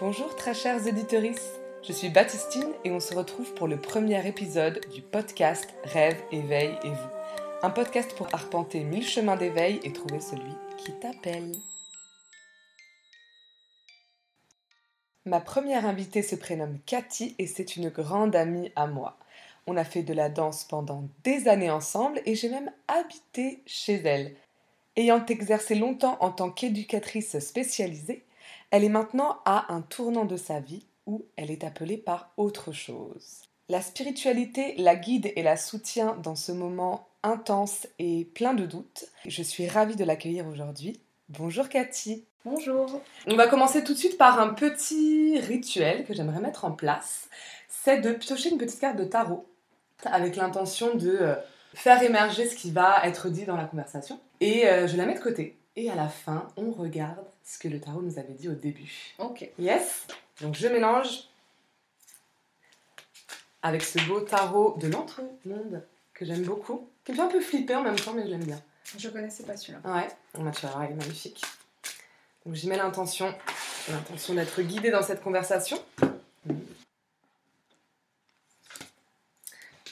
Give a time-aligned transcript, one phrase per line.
[0.00, 4.80] Bonjour très chers éditorices, je suis Baptistine et on se retrouve pour le premier épisode
[4.94, 7.10] du podcast Rêve, éveil et vous.
[7.62, 11.52] Un podcast pour arpenter mille chemins d'éveil et trouver celui qui t'appelle.
[15.26, 19.18] Ma première invitée se prénomme Cathy et c'est une grande amie à moi.
[19.66, 23.96] On a fait de la danse pendant des années ensemble et j'ai même habité chez
[23.96, 24.34] elle.
[24.96, 28.24] Ayant exercé longtemps en tant qu'éducatrice spécialisée,
[28.70, 32.72] elle est maintenant à un tournant de sa vie où elle est appelée par autre
[32.72, 33.42] chose.
[33.68, 39.04] La spiritualité la guide et la soutient dans ce moment intense et plein de doutes.
[39.26, 41.00] Je suis ravie de l'accueillir aujourd'hui.
[41.28, 42.24] Bonjour Cathy.
[42.44, 43.00] Bonjour.
[43.26, 47.28] On va commencer tout de suite par un petit rituel que j'aimerais mettre en place.
[47.68, 49.46] C'est de piocher une petite carte de tarot
[50.04, 51.34] avec l'intention de euh,
[51.74, 54.18] faire émerger ce qui va être dit dans la conversation.
[54.40, 55.56] Et euh, je la mets de côté.
[55.76, 59.14] Et à la fin, on regarde ce que le tarot nous avait dit au début.
[59.18, 59.48] Ok.
[59.58, 60.06] Yes
[60.40, 61.24] Donc je mélange
[63.62, 67.74] avec ce beau tarot de l'entre-monde que j'aime beaucoup, qui me fait un peu flipper
[67.74, 68.62] en même temps, mais je l'aime bien.
[68.96, 69.80] Je connaissais pas celui-là.
[69.84, 71.42] Ouais, tu vas voir, il est magnifique.
[72.46, 73.34] Donc j'y mets l'intention,
[73.88, 75.78] l'intention d'être guidée dans cette conversation.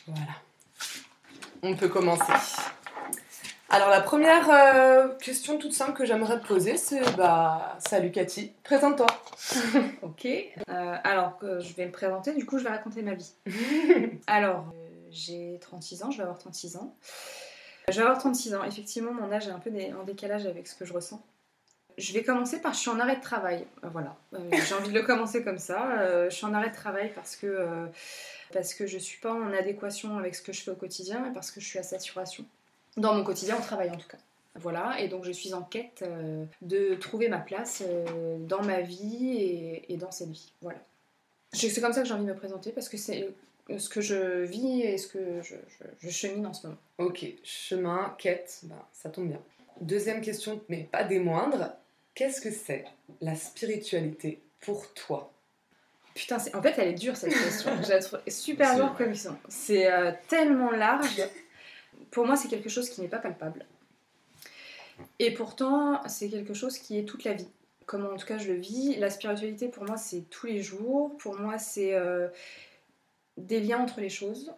[0.07, 0.33] Voilà.
[1.63, 2.33] On peut commencer.
[3.71, 8.53] Alors la première euh, question toute simple que j'aimerais te poser, c'est bah salut Cathy,
[8.65, 9.07] présente-toi.
[10.03, 10.27] Ok.
[10.27, 13.31] Euh, alors, que je vais me présenter, du coup, je vais raconter ma vie.
[14.27, 16.97] alors, euh, j'ai 36 ans, je vais avoir 36 ans.
[17.89, 18.65] Je vais avoir 36 ans.
[18.65, 21.23] Effectivement, mon âge est un peu en décalage avec ce que je ressens.
[21.99, 23.67] Je vais commencer par je suis en arrêt de travail.
[23.85, 24.17] Euh, Voilà.
[24.35, 25.99] Euh, j'ai envie de le commencer comme ça.
[25.99, 27.87] Euh, je suis en arrêt de travail parce que, euh,
[28.53, 31.33] parce que je suis pas en adéquation avec ce que je fais au quotidien et
[31.33, 32.45] parce que je suis à saturation.
[32.99, 34.19] Dans mon quotidien, au travail en tout cas.
[34.57, 38.81] Voilà, et donc je suis en quête euh, de trouver ma place euh, dans ma
[38.81, 40.53] vie et, et dans cette vie.
[40.63, 40.79] Voilà.
[41.53, 43.29] C'est comme ça que j'ai envie de me présenter parce que c'est
[43.79, 46.79] ce que je vis et ce que je, je- je chemine en ce moment.
[46.99, 49.41] Ok, chemin, quête, bah, ça tombe bien.
[49.81, 51.73] Deuxième question, mais pas des moindres,
[52.15, 52.85] qu'est-ce que c'est
[53.21, 55.31] la spiritualité pour toi?
[56.15, 57.71] Putain, en fait, elle est dure cette question.
[57.85, 59.39] je la trouve super dure comme question.
[59.49, 61.23] C'est euh, tellement large.
[62.11, 63.67] Pour moi, c'est quelque chose qui n'est pas palpable.
[65.19, 67.49] Et pourtant, c'est quelque chose qui est toute la vie.
[67.87, 68.97] Comment en tout cas je le vis.
[68.97, 71.17] La spiritualité, pour moi, c'est tous les jours.
[71.19, 72.29] Pour moi, c'est euh,
[73.37, 74.53] des liens entre les choses.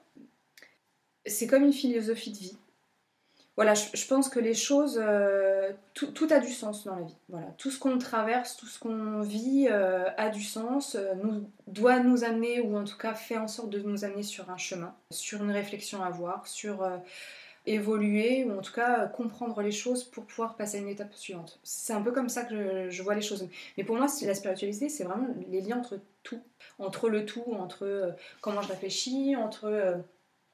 [1.27, 2.56] C'est comme une philosophie de vie.
[3.56, 7.16] Voilà, je, pense que les choses, euh, tout, a du sens dans la vie.
[7.28, 11.15] Voilà, tout ce qu'on traverse, tout ce qu'on vit euh, a du sens, euh,
[11.66, 14.56] doit nous amener, ou en tout cas fait en sorte de nous amener sur un
[14.56, 16.89] chemin, sur une réflexion à avoir, sur
[17.66, 21.60] évoluer, ou en tout cas comprendre les choses pour pouvoir passer à une étape suivante.
[21.62, 23.47] C'est un peu comme ça que je, je vois les choses.
[23.77, 26.41] Mais pour moi, la spiritualité, c'est vraiment les liens entre tout,
[26.78, 30.03] entre le tout, entre comment je réfléchis, entre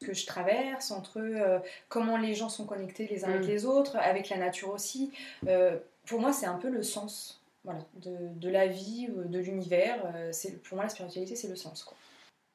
[0.07, 1.59] que je traverse, entre euh,
[1.89, 3.49] comment les gens sont connectés les uns avec Mm.
[3.49, 5.11] les autres, avec la nature aussi.
[5.49, 9.39] Euh, pour moi, c'est un peu le sens voilà, de, de la vie, euh, de
[9.41, 9.99] l'univers.
[10.15, 11.83] Euh, c'est- pour moi, la spiritualité, c'est le sens.
[11.83, 11.97] Quoi.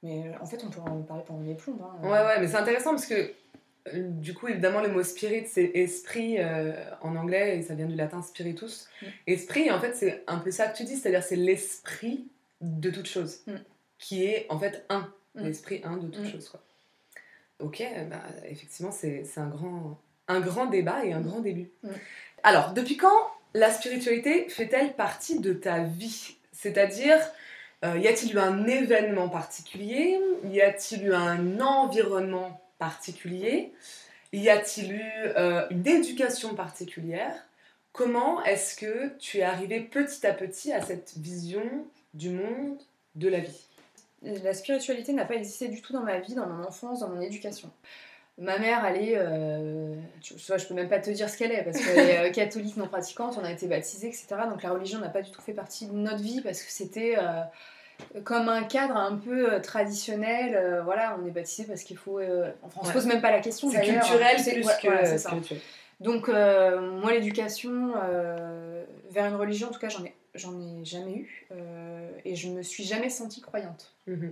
[0.04, 1.82] Mais en fait, on peut en parler pendant des plombes.
[1.84, 2.00] hein.
[2.02, 3.34] Ouais, ouais, mais c'est intéressant parce que
[3.94, 7.96] du coup, évidemment, le mot spirit, c'est esprit euh, en anglais et ça vient du
[7.96, 8.88] latin spiritus.
[9.02, 9.06] Mm.
[9.28, 12.28] Esprit, en fait, c'est un peu ça que tu dis, c'est-à-dire c'est l'esprit
[12.62, 13.56] de toute chose Mm.
[13.98, 15.44] qui est en fait un, Mm.
[15.46, 16.48] l'esprit un de toute chose.
[16.50, 16.62] Quoi.
[17.62, 21.70] Ok, bah, effectivement, c'est un grand, un grand débat et un grand début.
[21.84, 21.90] Mm.
[22.44, 26.38] Alors, depuis quand la spiritualité fait-elle partie de ta vie?
[26.52, 27.18] C'est-à-dire,
[27.84, 30.20] euh, y a-t-il eu un événement particulier?
[30.46, 33.74] Y a-t-il eu un environnement particulier?
[34.34, 37.36] Y a-t-il eu euh, une éducation particulière?
[37.92, 42.78] Comment est-ce que tu es arrivé petit à petit à cette vision du monde,
[43.16, 43.68] de la vie?
[44.24, 47.22] La spiritualité n'a pas existé du tout dans ma vie, dans mon enfance, dans mon
[47.22, 47.72] éducation.
[48.38, 49.14] Ma mère, elle est.
[49.18, 52.30] euh, tu vois, je peux même pas te dire ce qu'elle est, parce qu'elle est
[52.30, 54.28] euh, catholique non pratiquante, on a été baptisés, etc.
[54.50, 57.16] Donc la religion n'a pas du tout fait partie de notre vie, parce que c'était
[57.18, 57.42] euh,
[58.24, 60.56] comme un cadre un peu euh, traditionnel.
[60.56, 62.20] euh, voilà, on est baptisé parce qu'il faut.
[62.64, 62.94] enfin, on se Ouais.
[62.94, 63.70] pose même pas la question.
[63.70, 65.32] C'est culturel C'est- plus ouais, que ça.
[66.00, 67.94] Donc, moi, l'éducation
[69.10, 71.48] vers une religion, en tout cas, j'en ai, j'en ai jamais eu.
[71.52, 73.94] euh, et je me suis jamais sentie croyante.
[74.08, 74.32] Mhm.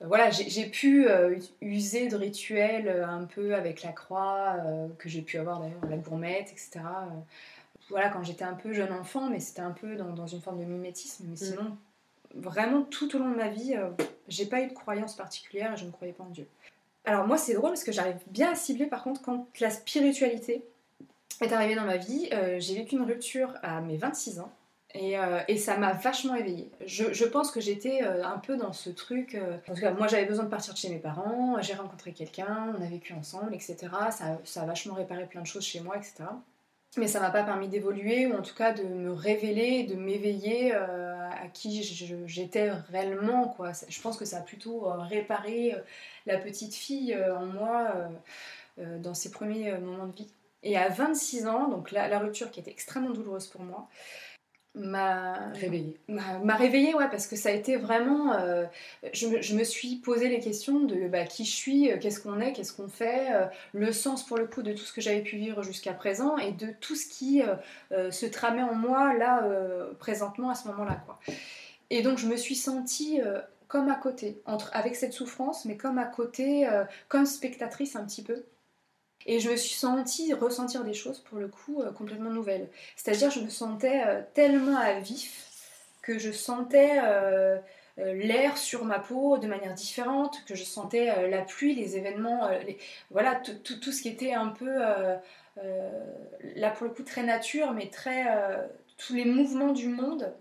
[0.00, 4.88] Euh, voilà, j'ai pu euh, user de rituels euh, un peu avec la croix, euh,
[4.98, 6.80] que j'ai pu avoir d'ailleurs, la gourmette, etc.
[7.90, 10.60] voilà, quand j'étais un peu jeune enfant, mais c'était un peu dans, dans une forme
[10.60, 11.24] de mimétisme.
[11.28, 11.76] Mais sinon,
[12.34, 13.74] vraiment, tout au long de ma vie,
[14.28, 16.46] j'ai pas eu de croyance particulière et je ne croyais pas en Dieu.
[17.04, 20.62] Alors moi, c'est drôle parce que j'arrive bien à cibler, par contre, quand la spiritualité
[21.40, 22.28] est arrivée dans ma vie.
[22.58, 24.52] J'ai vécu une rupture à mes 26 ans.
[24.94, 26.70] Et, euh, et ça m'a vachement éveillée.
[26.86, 29.36] Je, pense que j'étais euh, un peu dans ce truc.
[29.68, 32.74] en tout cas, moi j'avais besoin de partir de chez mes parents, j'ai rencontré quelqu'un,
[32.76, 33.76] on a vécu ensemble, etc.
[34.10, 36.24] Ça, ça a vachement réparé plein de choses chez moi, etc.
[36.96, 40.74] Mais ça m'a pas permis d'évoluer, ou en tout cas de me révéler, de m'éveiller
[40.74, 41.82] euh, à qui
[42.26, 43.48] j'étais réellement.
[43.48, 43.72] Quoi.
[43.88, 45.74] Je pense que ça a plutôt réparé
[46.24, 47.92] la petite fille en moi
[48.78, 50.32] dans ses premiers moments de vie.
[50.62, 53.86] Et à 26 ans, donc la rupture qui était extrêmement douloureuse pour moi,
[54.78, 55.96] m'a Réveillée.
[56.08, 58.32] m'a réveillée, ouais, parce que ça a été vraiment.
[58.34, 58.64] euh,
[59.12, 62.20] je, me, je me suis posé les questions de bah, qui je suis, euh, qu'est-ce
[62.20, 65.00] qu'on est, qu'est-ce qu'on fait, euh, le sens pour le coup de tout ce que
[65.00, 67.42] j'avais pu vivre jusqu'à présent et de tout ce qui
[67.92, 69.44] euh, se tramait en moi là,
[69.98, 71.02] présentement, à ce moment-là.
[71.06, 71.18] quoi.
[71.90, 73.20] Et donc je me suis sentie.
[73.68, 76.66] comme à côté, entre, avec cette souffrance, mais comme à côté,
[77.08, 78.44] comme spectatrice un petit peu.
[79.26, 82.68] Et je me suis sentie ressentir des choses, pour le coup, euh, complètement nouvelles.
[82.96, 85.46] C'est-à-dire, je me sentais euh, tellement à vif
[86.02, 87.58] que je sentais euh,
[87.96, 92.48] l'air sur ma peau de manière différente, que je sentais la pluie, les événements,
[93.10, 94.72] voilà, tout, ce qui était un peu,
[96.54, 98.24] là pour le coup, très nature, mais très.
[98.96, 100.32] tous les mouvements du monde.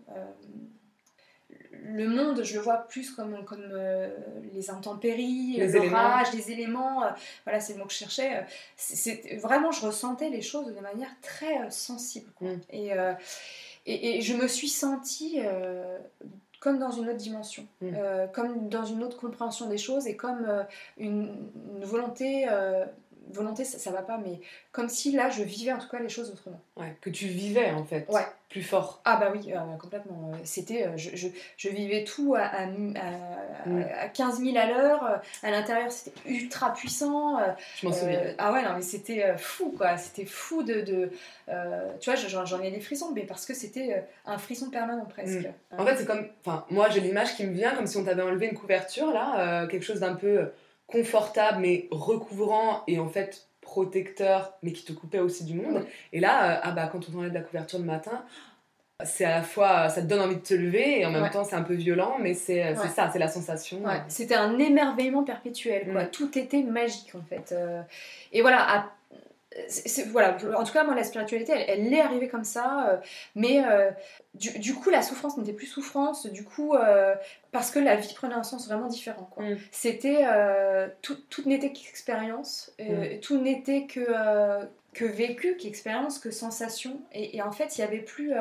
[1.85, 4.09] Euh, le monde, je le vois plus comme, comme euh,
[4.53, 7.03] les intempéries, Les l'orage, les éléments.
[7.03, 7.09] euh,
[7.45, 8.37] voilà, c'est le mot que je cherchais.
[8.37, 8.41] euh,
[8.75, 12.31] c'est- vraiment, je ressentais les choses de manière très euh, sensible.
[12.35, 12.47] quoi.
[12.49, 12.59] Mm.
[12.71, 13.13] Et, euh,
[13.85, 15.97] et, et je me suis sentie euh,
[16.59, 17.89] comme dans une autre dimension, Mm.
[17.95, 20.63] euh, comme dans une autre compréhension des choses et comme euh,
[20.97, 22.47] une, une volonté.
[23.31, 24.39] Volonté, ça, ça va pas, mais
[24.71, 26.59] comme si là, je vivais en tout cas les choses autrement.
[26.75, 28.05] Ouais, que tu vivais en fait.
[28.09, 28.25] Ouais.
[28.49, 29.01] Plus fort.
[29.03, 30.31] Ah bah oui, euh, complètement.
[30.33, 31.27] Euh, C'était, euh, je, je,
[31.57, 32.67] je vivais tout à, à, à-
[33.65, 33.83] Mm.
[33.99, 35.21] à 15 000 à l'heure.
[35.43, 37.37] À l'intérieur, c'était ultra puissant.
[37.81, 38.21] Je m'en souviens.
[38.37, 39.97] ah ouais, non, mais c'était fou, quoi.
[39.97, 40.79] C'était fou de...
[40.81, 41.09] de
[41.99, 42.15] tu vois,
[42.45, 45.47] j'en ai des frissons, mais parce que c'était un frisson permanent presque.
[45.77, 46.27] En fait, c'est comme.
[46.45, 49.67] Enfin, moi, j'ai l'image qui me vient comme si on t'avait enlevé une couverture, là,
[49.67, 50.49] quelque chose d'un peu
[50.87, 55.85] confortable, mais recouvrant et en fait protecteur, mais qui te coupait aussi du monde.
[56.13, 58.23] Et là, euh, ah bah, quand on t'enlève la couverture le matin,
[59.03, 59.89] c'est à la fois.
[59.89, 61.29] Ça te donne envie de te lever et en même Ouais.
[61.29, 62.87] temps, c'est un peu violent, mais c'est c'est Ouais.
[62.87, 63.83] ça, c'est la sensation.
[63.83, 66.03] Ouais, c'était un émerveillement perpétuel, quoi.
[66.05, 66.11] Mm.
[66.11, 67.51] Tout était magique, en fait.
[67.51, 67.81] Euh,
[68.31, 68.85] et voilà, à-
[70.11, 72.97] voilà, en tout cas, moi, la spiritualité, elle, elle est arrivée comme ça, euh,
[73.35, 73.91] mais euh,
[74.33, 77.15] du, du coup, la souffrance n'était plus souffrance, du coup, euh,
[77.51, 79.43] parce que la vie prenait un sens vraiment différent, quoi.
[79.43, 79.57] Mm.
[79.71, 80.25] C'était,
[81.01, 84.05] tout, tout n'était qu'expérience, euh, tout n'était que...
[84.93, 86.99] que vécu, qu'expérience, que sensation.
[87.13, 88.33] Et, et en fait, il n'y avait plus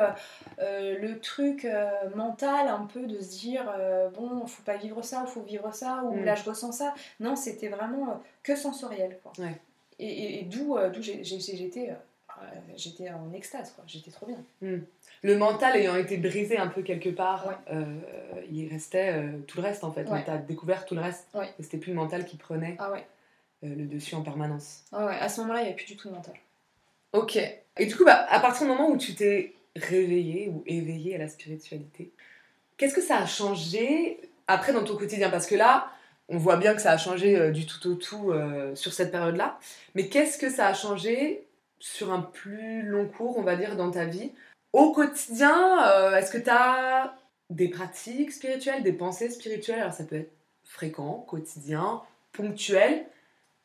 [0.59, 1.67] le truc
[2.15, 3.71] mental un peu de se dire
[4.15, 6.25] bon, faut pas vivre ça, faut vivre ça, ou Mm.
[6.25, 6.93] là je ressens ça.
[7.19, 9.19] Non, c'était vraiment que sensoriel.
[9.21, 9.33] Quoi.
[9.37, 9.55] Ouais.
[9.99, 11.93] Et, et- et d'où euh, j'étais euh,
[12.39, 12.43] euh,
[12.75, 13.83] j'étais en extase, quoi.
[13.87, 14.37] j'étais trop bien.
[15.23, 17.53] Le mental ayant été brisé un peu quelque part, Ouais.
[17.75, 17.95] euh,
[18.51, 20.07] il restait euh, tout le reste en fait.
[20.07, 20.23] Ouais.
[20.23, 21.27] Tu as découvert tout le reste.
[21.33, 21.49] Ouais.
[21.59, 22.91] C'était plus le mental qui prenait Ah
[23.63, 24.83] euh, le dessus en permanence.
[24.91, 25.07] Ah.
[25.07, 26.35] À ce moment-là, il n'y avait plus du tout de mental.
[27.13, 27.37] Ok.
[27.79, 31.17] Et du coup, bah, à partir du moment où tu t'es réveillé ou éveillé à
[31.17, 32.11] la spiritualité,
[32.77, 35.31] qu'est-ce que ça a changé après dans ton quotidien?
[35.31, 35.91] Parce que là,
[36.29, 39.11] on voit bien que ça a changé euh, du tout au tout euh, sur cette
[39.11, 39.59] période-là.
[39.95, 41.47] Mais qu'est-ce que ça a changé
[41.79, 44.31] sur un plus long cours, on va dire, dans ta vie?
[44.73, 47.15] Au quotidien, euh, est-ce que tu as
[47.49, 49.79] des pratiques spirituelles, des pensées spirituelles?
[49.79, 52.01] Alors ça peut être fréquent, quotidien,
[52.33, 53.05] ponctuel.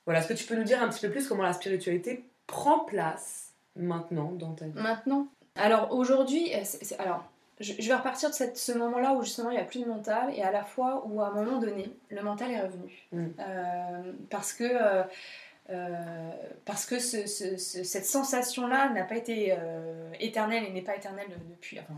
[0.07, 2.81] Voilà, est-ce que tu peux nous dire un petit peu plus comment la spiritualité prend
[2.81, 4.81] place maintenant dans ta vie?
[4.81, 6.53] Maintenant Alors aujourd'hui,
[6.99, 7.25] alors,
[7.61, 9.89] je, je vais repartir de cette- ce moment-là où justement il n'y a plus de
[9.89, 13.07] mental et à la fois où à un moment donné, le mental est revenu.
[13.13, 13.27] Mm.
[13.39, 15.03] Euh, parce que, euh,
[15.71, 16.31] euh,
[16.65, 19.57] parce que ce- ce- ce- cette sensation-là n'a pas été
[20.21, 21.79] éternelle et n'est pas éternelle depuis.
[21.79, 21.95] Enfin,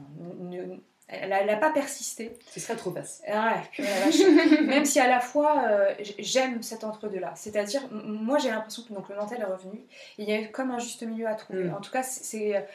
[1.09, 2.37] elle n'a pas persisté.
[2.51, 3.25] Ce serait trop facile.
[3.29, 3.85] Ah ouais.
[4.63, 7.33] Même si à la fois euh, j'aime cet entre-deux-là.
[7.37, 9.83] C'est-à-dire, moi j'ai l'impression que donc, le mental est revenu.
[10.19, 11.65] Il y a eu comme un juste milieu à trouver.
[11.65, 11.75] Mm.
[11.75, 12.67] En tout cas, c'est.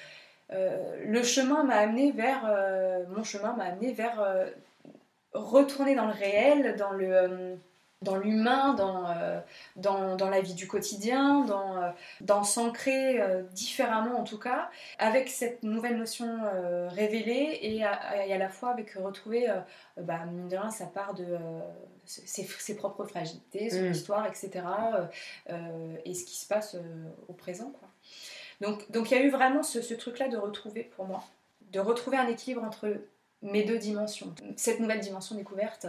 [0.51, 2.44] Euh, le chemin m'a amené vers.
[2.46, 4.50] euh, mon chemin m'a amené vers euh,
[5.34, 7.58] retourner dans le réel, dans le.
[8.01, 9.41] dans l'humain, dans, euh,
[9.75, 11.89] dans, dans la vie du quotidien, dans, euh,
[12.22, 16.39] dans s'ancrer euh, différemment en tout cas, avec cette nouvelle notion
[16.88, 19.48] révélée et à, et à la fois avec retrouver,
[19.98, 21.38] bah, mine de rien, sa part de
[22.06, 23.91] ses, ses propres fragilités, son Mm.
[23.91, 24.63] histoire, etc.
[26.06, 26.77] et ce qui se passe
[27.27, 27.72] au présent.
[27.79, 27.89] Quoi.
[28.62, 31.24] Donc donc il y a eu vraiment ce, truc-là de retrouver pour moi,
[31.72, 32.94] de retrouver un équilibre entre
[33.42, 35.88] mes deux dimensions, cette nouvelle dimension découverte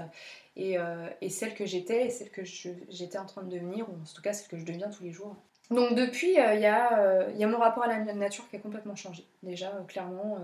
[0.57, 4.15] et, euh, celle que j'étais et celle que j'étais en train de devenir, ou en
[4.15, 5.37] tout cas celle que je deviens tous les jours.
[5.71, 8.49] Donc depuis, euh, il y, a, euh, il y a mon rapport à la nature
[8.51, 9.25] qui a complètement changé.
[9.43, 10.39] Déjà, clairement,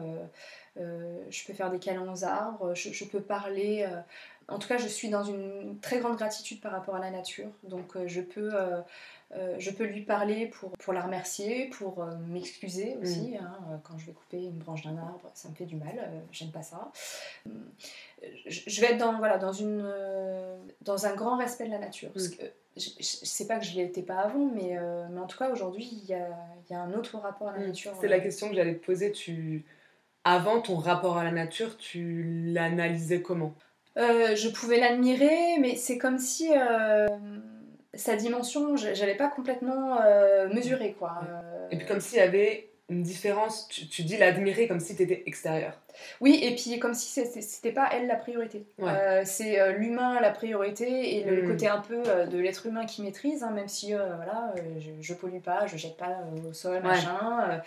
[0.77, 3.89] je peux faire des câlins aux arbres, je, peux parler.
[4.49, 7.49] en tout cas, je suis dans une très grande gratitude par rapport à la nature.
[7.65, 8.53] Donc, je peux
[9.35, 13.33] euh, je peux lui parler pour, pour la remercier, pour euh, m'excuser aussi.
[13.33, 13.37] Mm.
[13.41, 15.95] Hein, euh, quand je vais couper une branche d'un arbre, ça me fait du mal,
[16.31, 16.93] j'aime pas ça.
[18.47, 19.85] Je vais être dans, voilà, dans, une,
[20.83, 22.11] dans un grand respect de la nature.
[22.15, 22.21] Mm.
[22.77, 24.79] je, ne sais pas que je l'étais pas avant, mais,
[25.11, 26.29] mais en tout cas aujourd'hui, il y a,
[26.71, 27.67] y a, un autre rapport à la mm.
[27.67, 27.93] nature.
[28.01, 29.11] C'est la question que j'allais te poser.
[29.11, 29.65] Tu...
[30.23, 33.55] Avant ton rapport à la nature, tu l'analysais comment?
[33.97, 36.53] Je pouvais l'admirer, mais c'est comme si
[37.97, 41.21] sa dimension, j'avais pas complètement euh, mesuré quoi.
[41.71, 45.25] Et puis comme s'il y avait une différence, tu, dis l'admirer comme si tu étais
[45.27, 45.73] extérieur.
[46.21, 47.09] Oui, et puis comme si
[47.41, 48.65] c'était pas elle la priorité.
[48.81, 51.49] Euh, c'est euh, l'humain la priorité et le, hmm.
[51.49, 52.01] côté un peu
[52.31, 55.97] de l'être humain qui maîtrise, hein, même si voilà, je, je, pollue pas, je jette
[55.97, 57.61] pas au sol, machin.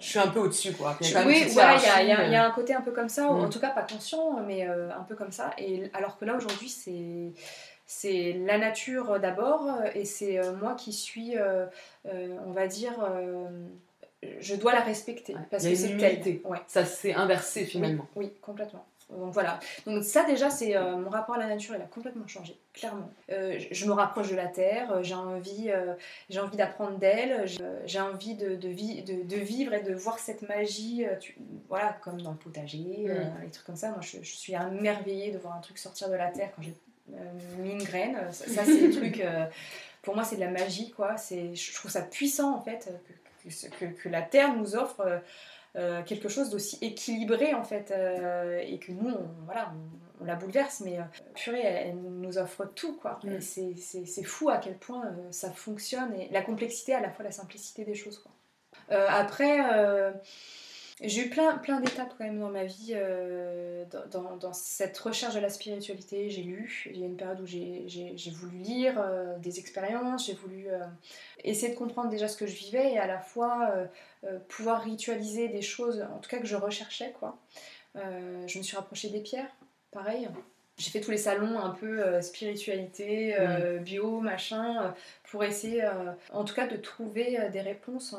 [0.00, 0.98] je suis un peu au-dessus quoi.
[1.24, 3.50] oui, il y, a un côté un peu comme ça, en hmm.
[3.50, 5.52] tout cas pas conscient, mais un peu comme ça.
[5.58, 7.30] Et alors que là aujourd'hui c'est
[7.86, 11.66] c'est la nature d'abord et c'est euh, moi qui suis, euh,
[12.06, 12.94] euh, on va dire,
[14.40, 16.42] je dois la respecter parce que c'est.
[16.44, 16.58] Ouais.
[16.66, 18.06] Ça s'est inversé finalement.
[18.16, 18.86] Oui, complètement.
[19.10, 19.60] Donc voilà.
[19.84, 23.10] Donc ça déjà, c'est mon rapport à la nature, il a complètement changé, clairement.
[23.28, 25.70] je me rapproche de la terre, j'ai envie,
[26.30, 27.44] j'ai envie d'apprendre d'elle,
[27.84, 31.04] j'ai envie de, de, de, vivre et de voir cette magie,
[31.68, 33.44] voilà, comme dans le potager, mm.
[33.44, 33.90] les trucs comme ça.
[33.90, 36.74] Moi, je, je suis émerveillée de voir un truc sortir de la terre quand j'ai
[37.12, 37.16] euh,
[37.58, 38.18] mine graine.
[38.32, 39.20] Ça, ça c'est des trucs.
[39.20, 39.46] Euh,
[40.02, 41.16] pour moi, c'est de la magie, quoi.
[41.16, 42.90] Je trouve ça puissant, en fait,
[43.78, 45.22] que, que, la Terre nous offre
[45.76, 47.90] euh, quelque chose d'aussi équilibré, en fait,
[48.66, 49.72] et que nous, on, voilà,
[50.20, 50.98] on, la bouleverse, mais
[51.34, 53.18] purée, elle, nous offre tout, quoi.
[53.24, 53.40] Mm.
[53.40, 57.84] c'est fou à quel point ça fonctionne, et la complexité, à la fois la simplicité
[57.84, 58.32] des choses, quoi.
[59.08, 59.58] après
[61.06, 65.34] j'ai eu plein, plein d'étapes quand même dans ma vie, euh, dans, dans, cette recherche
[65.34, 66.30] de la spiritualité.
[66.30, 70.34] J'ai lu, il y a une période où j'ai voulu lire euh, des expériences, j'ai
[70.34, 70.80] voulu euh,
[71.42, 73.72] essayer de comprendre déjà ce que je vivais et à la fois
[74.48, 77.14] pouvoir ritualiser des choses, en tout cas que je recherchais.
[77.18, 77.38] quoi.
[77.94, 79.54] je me suis rapprochée des pierres,
[79.90, 80.28] pareil.
[80.76, 83.36] J'ai fait tous les salons un peu spiritualité,
[83.80, 84.94] bio, machin,
[85.30, 85.86] pour essayer
[86.32, 88.16] en tout cas de trouver des réponses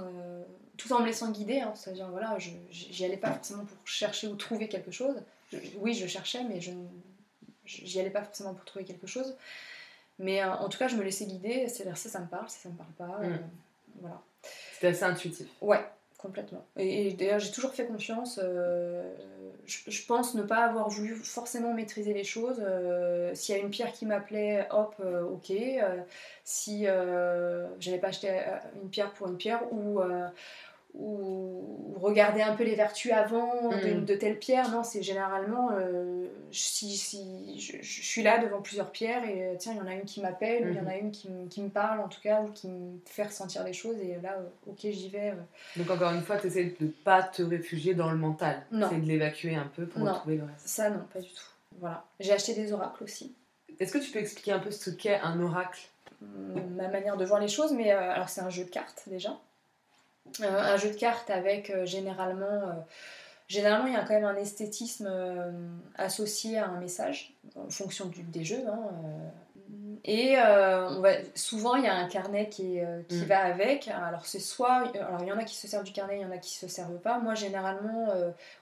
[0.77, 2.38] tout en me laissant guider, hein, c'est-à-dire voilà,
[2.72, 5.15] j'y allais pas forcément pour chercher ou trouver quelque chose.
[5.77, 6.72] oui, je cherchais, mais je
[7.65, 9.36] j'y allais pas forcément pour trouver quelque chose.
[10.20, 12.60] Mais euh, en tout cas, je me laissais guider, c'est-à-dire si ça me parle, si
[12.60, 13.50] ça me parle pas, euh, mm.
[14.01, 14.22] voilà.
[14.74, 15.48] C'était assez intuitif.
[15.62, 15.84] Ouais,
[16.18, 16.66] complètement.
[16.78, 18.40] Et, d'ailleurs, j'ai toujours fait confiance.
[18.44, 19.14] Euh,
[19.66, 22.62] je, pense ne pas avoir voulu forcément maîtriser les choses.
[23.34, 24.96] S'il y a une pierre qui m'appelait, hop,
[25.32, 25.52] ok.
[26.44, 26.86] si
[27.80, 28.40] j'allais pas acheter
[28.82, 30.00] une pierre pour une pierre ou
[30.98, 34.18] ou regarder un peu les vertus avant de, mm.
[34.18, 34.70] telle pierre.
[34.72, 39.74] Non, c'est généralement euh, si, si je, suis là devant plusieurs pierres et euh, tiens,
[39.74, 40.88] il y en a une qui m'appelle, ou il y en mm-hmm.
[40.88, 43.74] a une qui, qui, me parle en tout cas, ou qui me fait ressentir des
[43.74, 45.34] choses, et là, euh, ok, j'y vais.
[45.76, 49.02] Donc, encore une fois, tu essaies de ne pas te réfugier dans le mental, c'est
[49.02, 50.68] de l'évacuer un peu pour retrouver le reste.
[50.68, 51.50] Ça, non, pas du tout.
[51.80, 52.06] Voilà.
[52.20, 53.36] J'ai acheté des oracles aussi.
[53.80, 55.82] Est-ce que tu peux expliquer un peu ce qu'est un oracle?
[56.22, 59.38] Ma manière de voir les choses, mais alors c'est un jeu de cartes déjà.
[60.42, 62.74] Euh, un jeu de cartes avec euh, généralement euh,
[63.48, 65.10] généralement, il y a quand même un esthétisme
[65.96, 68.64] associé à un message, en fonction du, des jeux.
[68.68, 68.80] Hein,
[70.04, 73.25] et on va, souvent, il y a un carnet qui, qui mm.
[73.25, 73.88] va avec.
[73.88, 74.92] Alors, c'est soit.
[74.96, 76.54] Alors, il y en a qui se servent du carnet, il y en a qui
[76.54, 77.20] se servent pas.
[77.20, 78.08] Moi, généralement,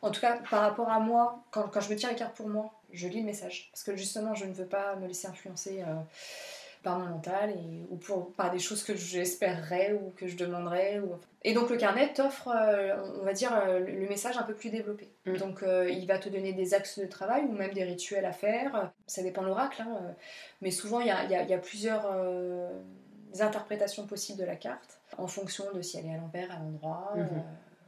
[0.01, 2.49] en tout cas, par rapport à moi, quand, quand, je me tire les cartes pour
[2.49, 3.69] moi, je lis le message.
[3.71, 5.83] Parce que justement, je ne veux pas me laisser influencer
[6.83, 10.99] par mon mental et, ou pour, par des choses que j'espérerais ou que je demanderais.
[10.99, 11.15] Ou...
[11.43, 14.69] Et donc le carnet t'offre, euh, on va dire, euh, le message un peu plus
[14.69, 15.09] développé.
[15.25, 15.37] Mm.
[15.37, 18.33] Donc euh, il va te donner des axes de travail ou même des rituels à
[18.33, 18.91] faire.
[19.07, 20.15] Ça dépend de l'oracle, hein,
[20.61, 22.05] mais souvent il y a, y a, plusieurs
[23.39, 27.13] interprétations possibles de la carte en fonction de si elle est à l'envers, à l'endroit.
[27.15, 27.41] Mm-hmm.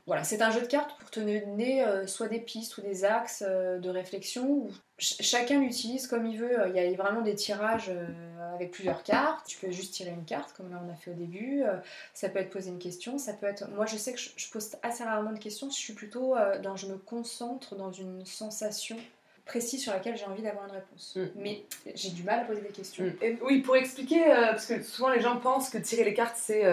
[0.08, 3.06] Voilà, c'est un jeu de cartes pour te donner euh, soit des pistes ou des
[3.06, 4.48] axes euh, de réflexion.
[4.48, 6.56] Où chacun l'utilise comme il veut.
[6.68, 9.48] Il y a vraiment des tirages euh, avec plusieurs cartes.
[9.48, 11.64] Tu peux juste tirer une carte, comme là on a fait au début.
[12.14, 13.18] ça peut être poser une question.
[13.18, 13.68] Ça peut être.
[13.70, 15.72] Moi, je sais que je, pose assez rarement de questions.
[15.72, 16.76] Je suis plutôt dans.
[16.76, 18.98] Je me concentre dans une sensation
[19.46, 21.16] précise sur laquelle j'ai envie d'avoir une réponse.
[21.16, 21.26] Mm.
[21.38, 21.64] Mais
[21.96, 23.06] j'ai du mal à poser des questions.
[23.06, 23.38] Mm.
[23.42, 26.64] oui, pour expliquer, parce que souvent les gens pensent que tirer les cartes, c'est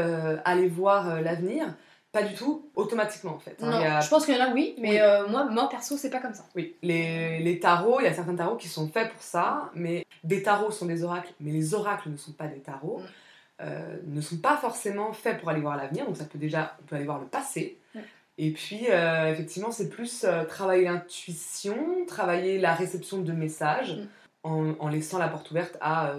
[0.44, 1.74] aller voir l'avenir.
[2.12, 3.56] Pas du tout, automatiquement en fait.
[3.62, 3.70] Hein.
[3.70, 6.20] Non, je pense qu'il y en a oui, mais euh, moi, moi perso, c'est pas
[6.20, 6.44] comme ça.
[6.54, 10.06] Oui, les, les tarots, il y a certains tarots qui sont faits pour ça, mais
[10.22, 13.62] des tarots sont des oracles, mais les oracles ne sont pas des tarots, mm.
[13.62, 16.84] euh, ne sont pas forcément faits pour aller voir l'avenir, donc ça peut déjà, on
[16.84, 17.78] peut aller voir le passé.
[17.94, 18.00] Mm.
[18.36, 24.06] Et puis, euh, effectivement, c'est plus travailler l'intuition, travailler la réception de messages, Mm.
[24.42, 26.12] en, en laissant la porte ouverte à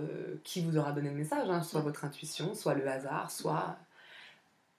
[0.43, 3.75] qui vous aura donné le message, hein, soit votre intuition, soit le hasard, soit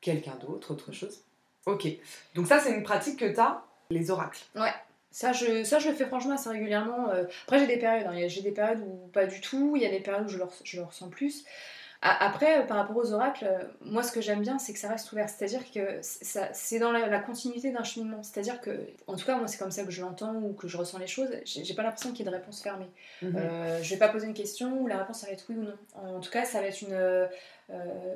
[0.05, 1.23] quelqu'un d'autre, autre chose.
[1.67, 1.89] Ok,
[2.35, 4.43] donc ça, c'est une pratique que tu as, les oracles.
[5.11, 7.09] Ça je, ça, je le fais franchement assez régulièrement.
[7.11, 7.25] euh.
[7.45, 8.07] Après, j'ai des périodes.
[8.09, 8.29] hein.
[8.29, 9.75] J'ai des périodes où pas du tout.
[9.77, 10.39] Il y a des périodes où je
[10.77, 11.45] le ressens plus.
[12.03, 14.89] Après, euh, par rapport aux oracles, euh, moi, ce que j'aime bien, c'est que ça
[14.89, 15.27] reste ouvert.
[15.31, 18.23] C'est-à-dire que c'est dans la, la continuité d'un cheminement.
[18.23, 20.77] C'est-à-dire que, en tout cas, moi, c'est comme ça que je l'entends ou que je
[20.77, 21.31] ressens les choses.
[21.47, 22.91] J'ai pas l'impression qu'il y ait de réponse fermée.
[23.23, 23.37] Mhm.
[23.37, 25.63] Euh, je vais pas poser une question où la réponse ça va être oui ou
[25.63, 25.77] non.
[25.95, 27.27] En tout cas, ça va être une, euh,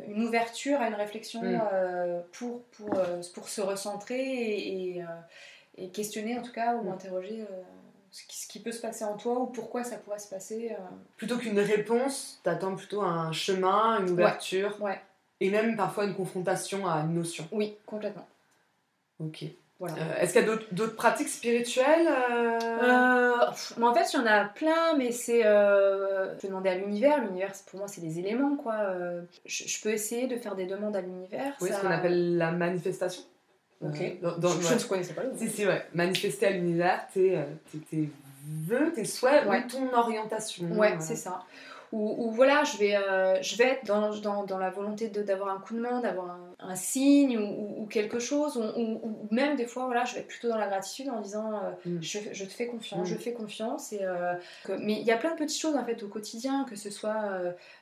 [0.07, 1.61] une ouverture à une réflexion Mm.
[1.73, 2.91] euh, pour, pour,
[3.35, 5.05] pour se recentrer et, et,
[5.79, 6.93] et questionner en tout cas ou Mm.
[6.93, 7.45] interroger
[8.11, 10.71] ce, qui, peut se passer en toi ou pourquoi ça pourrait se passer.
[10.73, 10.83] euh.
[11.17, 15.01] Plutôt qu'une réponse, t'attends plutôt un chemin, une ouverture, ouais.
[15.41, 17.47] et même parfois une confrontation à une notion.
[17.53, 18.27] Oui, complètement.
[19.21, 19.45] Ok.
[19.81, 19.95] Voilà.
[19.95, 23.47] Euh, Est-ce qu'il y a d'autres- pratiques spirituelles euh, Euh,
[23.77, 25.43] mais en fait, il y en a plein, mais c'est.
[25.43, 27.21] Je peux demander à l'univers.
[27.23, 28.77] L'univers, pour moi, c'est des éléments, quoi.
[29.45, 31.55] Je, je peux essayer de faire des demandes à l'univers.
[31.61, 33.23] Oui, ça- ce qu'on appelle la manifestation.
[33.81, 34.01] Ok.
[34.01, 35.23] Euh, dans- dans- je, ne connaissais pas.
[35.37, 35.83] Si, si, ouais.
[35.95, 38.09] Manifester à l'univers, tes, euh, tes, tes
[38.67, 39.63] vœux, tes souhaits Ouais.
[39.65, 40.67] ou ton orientation.
[40.73, 41.45] Ouais, c'est ça.
[41.91, 45.57] Ou, ou voilà, je vais, euh, je vais être dans, dans, dans la volonté d'avoir
[45.57, 49.57] un coup de main, d'avoir un, un signe ou, ou- ou quelque chose, ou, même
[49.57, 52.03] des fois, voilà, je vais être plutôt dans la gratitude en disant euh, Mm.
[52.03, 53.13] je, je te fais confiance, Mm.
[53.13, 53.93] je fais confiance.
[53.95, 56.67] Et, euh, que- mais il y a plein de petites choses en fait au quotidien,
[56.69, 57.25] que ce soit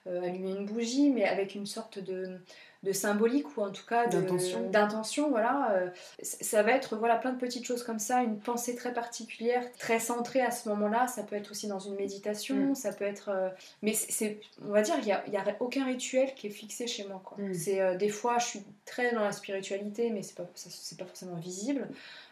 [0.06, 2.38] allumer une bougie, mais avec une sorte de,
[2.82, 5.30] de symbolique ou en tout cas D'intention.
[5.30, 5.70] voilà.
[5.72, 5.88] euh,
[6.22, 9.98] ça va être voilà plein de petites choses comme ça, une pensée très particulière, très
[9.98, 11.06] centrée à ce moment-là.
[11.08, 12.74] Ça peut être aussi dans une méditation, Mm.
[12.74, 13.30] ça peut être.
[13.30, 13.48] euh,
[13.82, 16.86] mais c'est- on va dire, il n'y a, y a aucun rituel qui est fixé
[16.86, 17.22] chez moi.
[17.38, 17.54] Mm.
[17.54, 21.06] C'est euh, des fois, je suis très dans la spiritualité, mais c'est pas, c'est pas
[21.06, 21.88] forcément visible.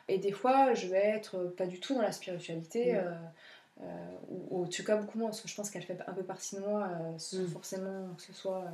[0.08, 2.92] Et des fois, je vais être pas du tout dans la spiritualité.
[2.92, 2.96] Mm.
[3.82, 3.86] euh,
[4.30, 6.22] ou, ou en tout cas beaucoup moins, parce que je pense qu'elle fait un peu
[6.22, 8.68] partie de moi, euh, sans forcément que ce soit euh,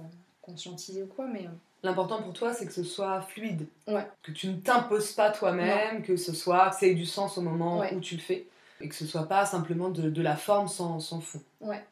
[0.51, 1.51] conscientisé ou quoi, mais euh,
[1.83, 3.67] L'important pour toi, c'est que ce soit fluide.
[3.87, 4.07] Ouais.
[4.23, 7.41] Que tu ne t'imposes pas toi-même, que ce soit, que ça ait du sens au
[7.41, 7.95] moment Ouais.
[7.95, 8.47] où tu le fais.
[8.83, 11.41] Et que ce soit pas simplement de, de la forme sans, sans fond.
[11.63, 11.83] Ouais.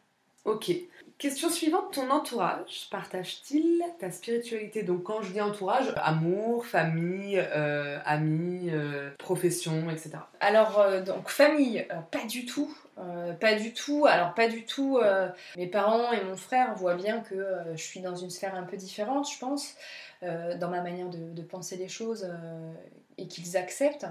[0.44, 0.70] Ok.
[1.18, 4.84] Question suivante, ton entourage partage-t-il ta spiritualité?
[4.84, 10.10] Donc quand je dis entourage, amour, famille, euh, amis, euh, profession, etc.
[10.38, 12.72] Alors, euh, donc, famille, pas du tout.
[13.40, 14.06] Pas du tout.
[14.06, 15.00] Alors, pas du tout.
[15.56, 18.76] mes parents et mon frère voient bien que je suis dans une sphère un peu
[18.76, 19.74] différente, je pense,
[20.22, 22.28] dans ma manière de, penser les choses
[23.18, 24.06] et qu'ils acceptent.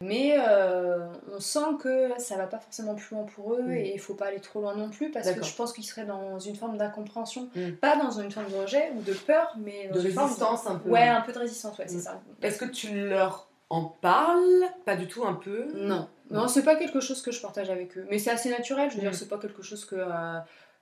[0.00, 3.70] Mais euh, on sent que ça va pas forcément plus loin pour eux Mm.
[3.72, 6.04] et il faut pas aller trop loin non plus parce que je pense qu'ils seraient
[6.04, 7.48] dans une forme d'incompréhension.
[7.54, 7.72] Mm.
[7.80, 10.66] Pas dans une forme de rejet ou de peur, mais dans De une forme résistance
[10.66, 10.90] un peu.
[10.90, 12.00] Ouais, un peu de résistance, ouais, c'est Mm.
[12.00, 12.20] ça.
[12.42, 14.64] Est-ce que tu leur en parles?
[14.84, 15.66] Pas du tout, un peu?
[15.74, 18.06] Non, non, c'est pas quelque chose que je partage avec eux.
[18.10, 20.38] Mais c'est assez naturel, je veux dire, c'est pas quelque chose que, euh,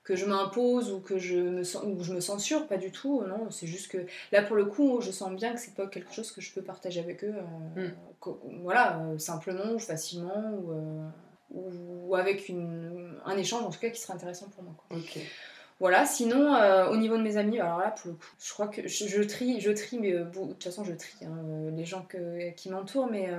[0.07, 3.23] que je m'impose ou que je me, sens, ou je me censure, pas du tout.
[3.27, 3.97] Non, c'est juste que
[4.31, 6.61] là, pour le coup, je sens bien que c'est pas quelque chose que je peux
[6.61, 7.33] partager avec eux.
[7.35, 7.93] euh, Mm.
[8.21, 11.09] co- voilà, euh, simplement ou facilement ou, euh,
[11.51, 14.73] ou avec une, un échange en tout cas qui serait intéressant pour moi.
[14.87, 14.97] quoi.
[15.81, 16.55] Voilà, sinon,
[16.89, 19.21] au niveau de mes amis, alors là, pour le coup, je crois que je, je
[19.21, 21.37] trie, je trie, mais bon, de toute façon, je trie hein,
[21.75, 23.29] les gens que- qui m'entourent, mais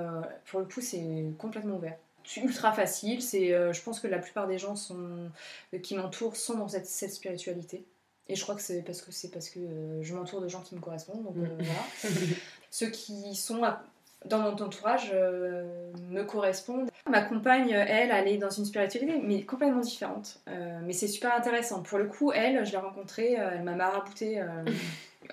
[0.51, 1.03] pour le coup, c'est
[1.39, 1.97] complètement ouvert.
[2.29, 5.31] C'est ultra facile, c'est, euh, je pense que la plupart des gens sont,
[5.75, 7.85] euh, qui m'entourent sont dans cette, cette spiritualité.
[8.29, 10.61] Et je crois que c'est parce que c'est parce que euh, je m'entoure de gens
[10.61, 11.81] qui me correspondent, donc euh, voilà.
[12.71, 13.83] Ceux qui sont à-
[14.27, 16.91] dans mon entourage euh, me correspondent.
[17.09, 20.41] Ma compagne, elle, elle est dans une spiritualité, mais complètement différente.
[20.83, 21.83] Mais c'est super intéressant.
[21.83, 24.43] Pour le coup, elle, je l'ai rencontrée, elle m'a marabouté.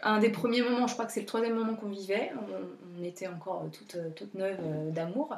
[0.04, 2.32] un des premiers moments, je crois que c'est le troisième moment qu'on vivait.
[2.36, 5.36] On, on était encore toute, toute neuve euh, d'amour.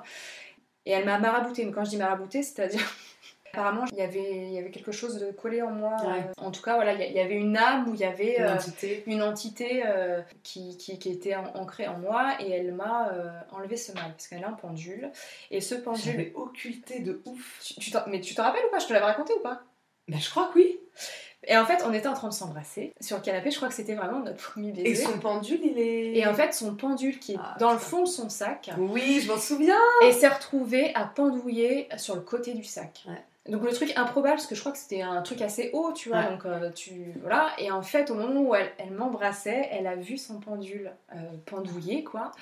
[0.87, 1.65] Et elle m'a marabouté.
[1.65, 2.81] Mais quand je dis marabouté, c'est-à-dire.
[3.53, 5.95] Apparemment, il y, avait, il y avait quelque chose de collé en moi.
[6.03, 6.19] Ouais.
[6.19, 8.43] Euh, en tout cas, voilà, il y avait une âme où il y avait Une
[8.43, 9.03] euh, entité.
[9.07, 13.09] une entité euh, qui, qui, qui était ancrée en moi et elle m'a
[13.51, 15.11] enlevé ce mal parce qu'elle a un pendule
[15.49, 17.59] et ce pendule J'avais occulté de ouf.
[17.65, 18.79] tu, tu t'en- mais tu te rappelles ou pas?
[18.79, 19.61] Je te l'avais raconté ou pas?
[20.07, 20.79] Ben, je crois que oui.
[21.43, 23.73] Et en fait on était en train de s'embrasser sur le canapé je crois que
[23.75, 26.17] c'était vraiment notre premier baiser Et son pendule, il est.
[26.17, 29.21] Et en fait son pendule qui est Ah, dans le fond de son sac Oui,
[29.21, 29.75] je m'en souviens.
[30.03, 33.03] et s'est retrouvé à pendouiller sur le côté du sac.
[33.07, 33.21] Ouais.
[33.51, 36.09] Donc le truc improbable, parce que je crois que c'était un truc assez haut, tu
[36.09, 36.29] vois, Ouais.
[36.31, 37.13] donc euh, tu...
[37.21, 40.91] Voilà, et en fait, au moment où elle, elle m'embrassait, elle a vu son pendule
[41.15, 42.33] euh, pendouiller, quoi.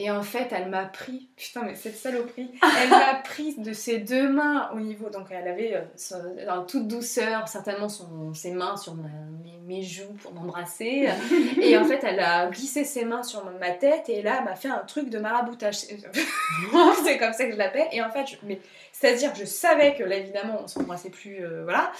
[0.00, 2.50] Et en fait, elle m'a pris, putain, mais cette saloperie,
[2.82, 6.86] elle m'a pris de ses deux mains au niveau, donc elle avait euh, en toute
[6.86, 9.08] douceur certainement son, ses mains sur ma-
[9.42, 11.08] mes, mes joues pour m'embrasser.
[11.60, 14.54] et en fait, elle a glissé ses mains sur ma tête et là, elle m'a
[14.54, 15.78] fait un truc de maraboutage.
[17.04, 17.88] C'est comme ça que je l'appelle.
[17.90, 18.60] Et en fait, je- mais
[18.92, 21.90] c'est-à-dire, je savais que là, évidemment, on s'embrassait plus, euh, voilà,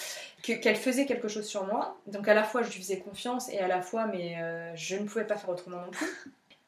[0.44, 1.96] que- qu'elle faisait quelque chose sur moi.
[2.06, 4.94] Donc à la fois, je lui faisais confiance et à la fois, mais euh, je
[4.96, 6.06] ne pouvais pas faire autrement non plus.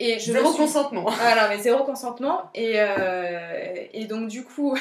[0.02, 1.02] Et je me Zéro suis- consentement.
[1.10, 2.50] voilà, mais zéro consentement.
[2.54, 4.76] Et, euh, et donc, du coup.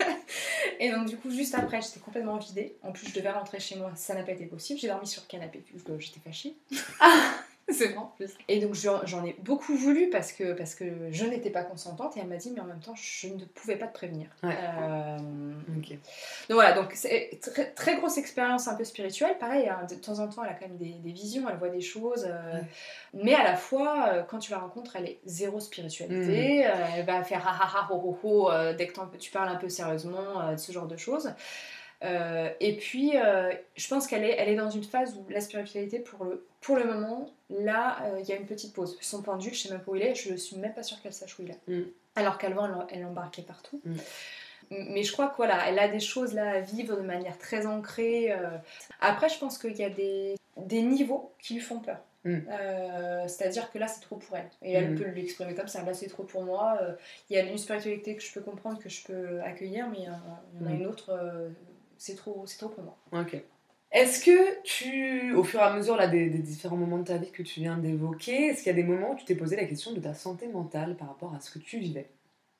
[0.80, 2.74] et donc, du coup, juste après, j'étais complètement vidée.
[2.82, 3.92] En plus, je devais rentrer chez moi.
[3.94, 4.80] Ça n'a pas été possible.
[4.80, 6.54] J'ai dormi sur le canapé vu que j'étais fâchée.
[7.72, 8.30] C'est vrai en plus.
[8.48, 12.16] Et donc, j'en ai beaucoup voulu parce que, parce que je n'étais pas consentante.
[12.16, 14.28] Et elle m'a dit, mais en même temps, je ne pouvais pas te prévenir.
[14.42, 14.54] Ouais.
[14.54, 15.98] Euh, donc
[16.50, 19.38] voilà, donc c'est très, très grosse expérience un peu spirituelle.
[19.38, 21.68] Pareil, hein, de temps en temps, elle a quand même des, des visions, elle voit
[21.70, 22.26] des choses.
[22.28, 22.64] euh, Ouais.
[23.14, 26.66] Mais à la fois, euh, quand tu la rencontres, elle est zéro spiritualité.
[26.66, 29.56] euh, elle va faire ha ha ha ho ho ho dès que tu parles un
[29.56, 31.32] peu sérieusement, ce genre de choses.
[32.04, 35.40] Euh, et puis, euh, je pense qu'elle est, elle est dans une phase où la
[35.40, 38.98] spiritualité, pour le, pour le moment, là, euh, il y a une petite pause.
[39.00, 41.12] Son pendule, je sais même pas où il est, je suis même pas sûre qu'elle
[41.12, 41.60] sache où il est.
[41.68, 41.84] Mm.
[42.16, 43.80] Alors qu'avant, elle, elle embarquait partout.
[43.84, 43.96] Mm.
[44.70, 47.66] Mais je crois que voilà, elle a des choses là à vivre de manière très
[47.66, 48.32] ancrée.
[49.00, 51.98] Après, je pense qu'il y a des, des niveaux qui lui font peur.
[52.24, 52.38] Mm.
[52.50, 54.48] Euh, C'est-à-dire que là, c'est trop pour elle.
[54.62, 54.98] Et elle Mm.
[54.98, 55.82] peut l'exprimer comme ça.
[55.82, 56.78] Là, c'est trop pour moi.
[56.80, 56.92] Euh,
[57.28, 60.12] Il y a une spiritualité que je peux comprendre, que je peux accueillir, mais euh,
[60.54, 60.80] il y en a Mm.
[60.80, 61.10] une autre,
[62.02, 62.96] c'est trop, c'est trop pour moi.
[63.12, 63.40] Ok.
[63.92, 67.16] Est-ce que tu, au fur et à mesure là, des, des différents moments de ta
[67.16, 69.54] vie que tu viens d'évoquer, est-ce qu'il y a des moments où tu t'es posé
[69.54, 72.10] la question de ta santé mentale par rapport à ce que tu vivais?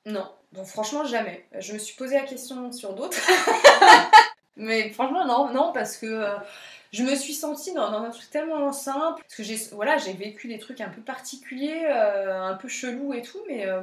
[0.05, 1.45] Non, donc franchement jamais.
[1.59, 3.17] Je me suis posé la question sur d'autres.
[4.55, 6.37] Mais franchement non, non parce que euh,
[6.93, 9.23] je me suis sentie dans, dans un truc tellement simple.
[9.23, 13.13] Parce que j'ai voilà, j'ai vécu des trucs un peu particuliers, euh, un peu chelous
[13.13, 13.81] et tout, mais euh,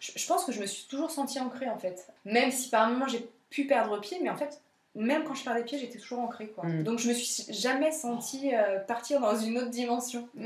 [0.00, 2.08] je, je pense que je me suis toujours sentie ancrée en fait.
[2.26, 4.60] Même si par moments j'ai pu perdre pied, mais en fait
[4.94, 6.64] même quand je perdais pied, j'étais toujours ancrée quoi.
[6.64, 6.82] Mm.
[6.84, 10.28] Donc je me suis jamais sentie euh, partir dans une autre dimension.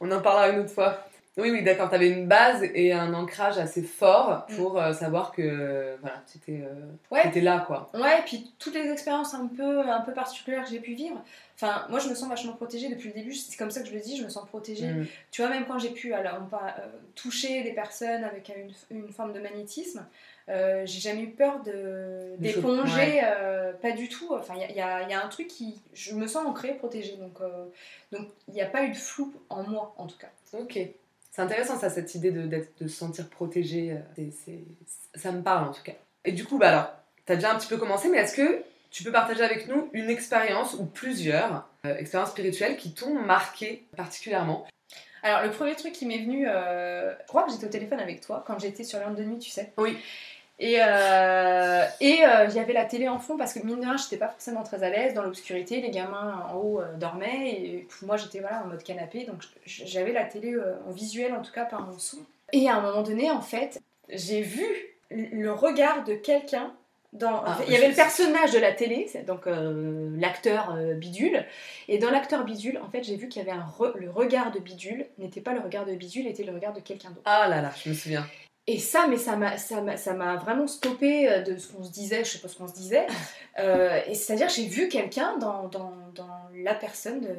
[0.00, 1.06] On en parlera une autre fois.
[1.38, 1.90] Oui, oui, d'accord.
[1.90, 6.38] Tu avais une base et un ancrage assez fort pour euh, savoir que voilà, tu
[6.38, 6.64] étais,
[7.10, 7.30] Ouais.
[7.42, 7.90] là, quoi.
[7.92, 11.22] Ouais, et puis toutes les expériences un peu, un peu particulières que j'ai pu vivre,
[11.54, 13.92] enfin, moi je me sens vachement protégée depuis le début, c'est comme ça que je
[13.92, 14.88] le dis, je me sens protégée.
[14.88, 15.06] Mm.
[15.30, 18.50] Tu vois, même quand j'ai pu alors, on parle, euh, toucher des personnes avec
[18.90, 20.06] une, une forme de magnétisme,
[20.48, 24.28] euh, j'ai jamais eu peur de- d'éponger, euh, pas du tout.
[24.30, 25.80] Enfin, il y a, y y un truc qui.
[25.92, 27.66] Je me sens ancrée, protégée, donc euh,
[28.12, 30.28] donc il n'y a pas eu de flou en moi en tout cas.
[30.58, 30.78] Ok.
[31.32, 33.94] C'est intéressant ça, cette idée de, d'être- de se sentir protégé.
[34.14, 35.92] c'est- c'est- ça me parle en tout cas.
[36.24, 36.92] Et du coup, bah alors,
[37.26, 39.90] tu as déjà un petit peu commencé, mais est-ce que tu peux partager avec nous
[39.92, 44.66] une expérience ou plusieurs expériences spirituelles qui t'ont marqué particulièrement?
[45.22, 48.20] Alors, le premier truc qui m'est venu, euh, je crois que j'étais au téléphone avec
[48.20, 49.72] toi quand j'étais sur l'heure de nuit, tu sais.
[49.76, 49.98] Oui.
[50.58, 53.84] Et euh, et euh, il y avait la télé en fond parce que mine de
[53.84, 55.82] rien, j'étais pas forcément très à l'aise dans l'obscurité.
[55.82, 60.12] Les gamins en haut euh, dormaient et moi j'étais voilà en mode canapé donc j'avais
[60.12, 62.18] la télé euh, en visuel en tout cas par mon son.
[62.52, 64.64] Et à un moment donné, en fait, j'ai vu
[65.10, 66.72] le regard de quelqu'un.
[67.12, 67.42] Dans...
[67.46, 71.46] Ah, il y avait le personnage de la télé, donc euh, l'acteur bidule,
[71.88, 74.50] et dans l'acteur bidule, en fait, j'ai vu qu'il y avait un re- le regard
[74.50, 77.22] de bidule n'était pas le regard de bidule, était le regard de quelqu'un d'autre.
[77.24, 78.26] Ah là là, je me souviens.
[78.68, 81.84] Et ça, mais ça m'a, ça m'a, ça m'a vraiment stoppé euh, de ce qu'on
[81.84, 83.06] se disait, je sais pas ce qu'on se disait.
[83.58, 87.34] Euh, et c'est-à-dire, j'ai vu quelqu'un dans, dans, dans la personne de,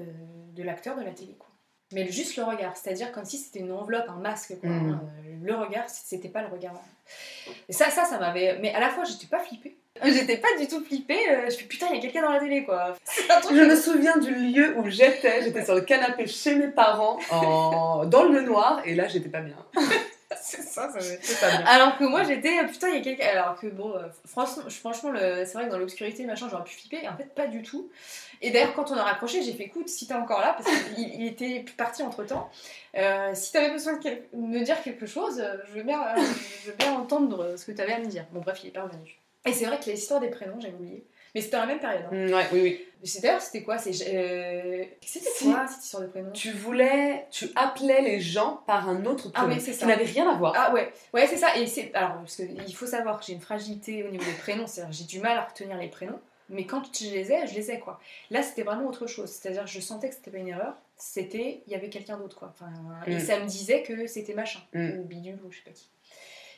[0.55, 1.49] de l'acteur de la télé, quoi.
[1.93, 4.69] Mais juste le regard, c'est-à-dire comme si c'était une enveloppe, un masque, quoi.
[4.69, 5.01] Hein.
[5.25, 6.73] Euh, le regard, c'était pas le regard.
[7.67, 8.57] Et ça, ça, ça m'avait.
[8.59, 9.77] Mais à la fois, j'étais pas flippée.
[10.03, 11.19] J'étais pas du tout flippée.
[11.49, 12.95] Je fais putain, il y a quelqu'un dans la télé, quoi.
[13.29, 15.43] Un truc Je me souviens du lieu où j'étais.
[15.43, 18.05] J'étais sur le canapé chez mes parents, en...
[18.05, 19.57] dans le noir, et là, j'étais pas bien.
[20.51, 21.65] c'est ça, ça me- J'étais pas bien.
[21.65, 24.63] Alors que moi j'étais euh, putain il y a quelqu'un alors que bon euh, franchement,
[24.69, 27.47] franchement le- c'est vrai que dans l'obscurité machin j'aurais pu flipper et en fait pas
[27.47, 27.89] du tout.
[28.41, 30.99] Et d'ailleurs quand on a raccroché j'ai fait écoute si t'es encore là parce qu'il
[31.21, 32.49] il était parti entre temps
[33.33, 36.21] si t'avais besoin de, quel- me dire quelque chose euh, je veux bien euh,
[36.63, 38.25] je veux bien entendre ce que t'avais à me dire.
[38.31, 39.17] Bon bref il est pas revenu.
[39.45, 41.05] Et c'est vrai que l'histoire des prénoms j'avais oublié
[41.37, 42.09] mais c'était dans la même période hein.
[42.15, 42.85] Mm, ouais, oui, oui.
[43.03, 43.75] c'est d'ailleurs c'était quoi?
[43.75, 49.05] Euh, c'était quoi cette histoire de prénoms Tu voulais, tu appelais les gens par un
[49.05, 49.85] autre Ah prénom oui, c'est qui ça.
[49.85, 50.53] n'avait rien à voir.
[50.55, 51.55] Ah ouais, ouais c'est ça.
[51.57, 54.37] Et c'est alors parce que il faut savoir que j'ai une fragilité au niveau des
[54.39, 56.19] prénoms, c'est-à-dire j'ai du mal à retenir les prénoms.
[56.49, 57.99] Mais quand je les ai, je les ai quoi.
[58.31, 59.29] Là c'était vraiment autre chose.
[59.29, 60.73] C'est-à-dire je sentais que c'était pas une erreur.
[60.95, 62.53] C'était il y avait quelqu'un d'autre quoi.
[62.55, 62.71] Enfin,
[63.05, 63.19] et Mm.
[63.19, 64.99] ça me disait que c'était machin Mm.
[64.99, 65.89] ou bidule ou je sais pas qui.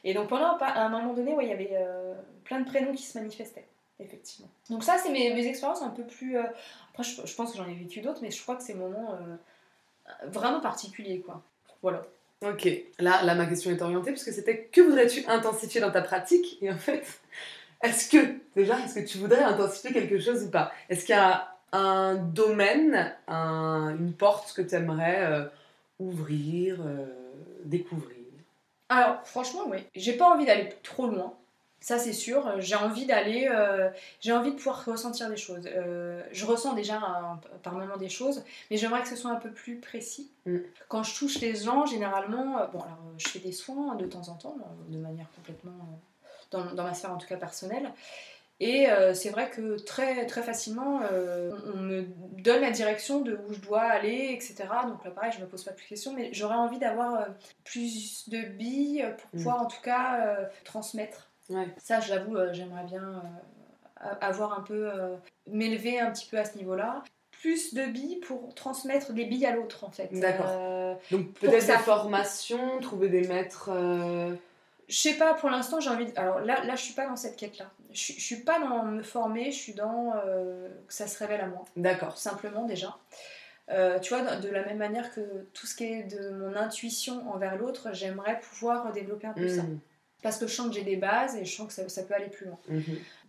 [0.06, 2.14] Et donc pendant un- à un moment donné, ouais, il y avait euh,
[2.46, 3.66] plein de prénoms qui se manifestaient.
[4.00, 4.48] Effectivement.
[4.70, 6.38] Donc ça, c'est mes, mes expériences un peu plus...
[6.38, 6.44] euh,
[6.92, 9.14] Après, je, je pense que j'en ai vécu d'autres, mais je crois que c'est moments
[9.14, 9.36] euh,
[10.28, 11.42] vraiment particuliers, quoi.
[11.82, 12.02] Voilà.
[12.42, 16.02] Ok, là, là ma question est orientée parce que c'était que voudrais-tu intensifier dans ta
[16.02, 16.58] pratique?
[16.62, 17.04] Et en fait,
[17.84, 20.72] est-ce que, déjà, est-ce que tu voudrais intensifier quelque chose ou pas?
[20.88, 25.46] Est-ce qu'il y a un domaine, un- une porte que tu aimerais euh,
[26.00, 27.06] ouvrir, euh,
[27.66, 28.16] découvrir?
[28.88, 29.80] Alors, franchement, oui.
[29.94, 31.34] J'ai pas envie d'aller trop loin.
[31.82, 32.60] Ça, c'est sûr.
[32.60, 33.48] J'ai envie d'aller.
[33.50, 33.90] euh,
[34.20, 35.64] j'ai envie de pouvoir ressentir des choses.
[35.68, 39.36] Euh, je ressens déjà un- par moments des choses, mais j'aimerais que ce soit un
[39.38, 40.30] peu plus précis.
[40.46, 40.58] Mm.
[40.90, 42.60] Quand je touche les gens, généralement.
[42.60, 44.58] euh, Bon, alors, je fais des soins de temps en temps,
[44.90, 45.72] de manière complètement.
[46.52, 47.92] dans, dans ma sphère en tout cas personnelle.
[48.62, 52.02] Et c'est vrai que très, très facilement, on, on me
[52.44, 54.66] donne la direction de où je dois aller, etc.
[54.86, 57.26] Donc là, pareil, je me pose pas plus de questions, mais j'aurais envie d'avoir
[57.64, 59.38] plus de billes pour Mm.
[59.38, 61.29] pouvoir en tout cas transmettre.
[61.50, 61.68] Ouais.
[61.78, 63.28] Ça, j'avoue, euh, j'aimerais bien euh,
[63.98, 64.90] a- avoir un peu.
[64.92, 65.16] euh,
[65.48, 67.04] m'élever un petit peu à ce niveau-là.
[67.32, 70.10] Plus de billes pour transmettre des billes à l'autre, en fait.
[70.12, 70.46] D'accord.
[70.50, 73.70] Euh, Donc peut-être des formations, trouver des maîtres.
[73.74, 74.34] euh,
[74.90, 76.06] Je sais pas, pour l'instant, j'ai envie.
[76.06, 76.20] De...
[76.20, 77.70] Alors là, là, je suis pas dans cette quête-là.
[77.92, 81.18] Je, suis- je suis pas dans me former, je suis dans euh, que ça se
[81.18, 82.18] révèle à moi, D'accord.
[82.18, 82.96] simplement déjà.
[84.02, 85.22] Tu vois, de, de la même manière que
[85.54, 89.62] tout ce qui est de mon intuition envers l'autre, j'aimerais pouvoir développer un peu ça.
[90.20, 92.04] Mhm, Parce que je sens que j'ai des bases et je sens que ça, ça
[92.04, 92.58] peut aller plus loin.
[92.68, 92.84] mhm.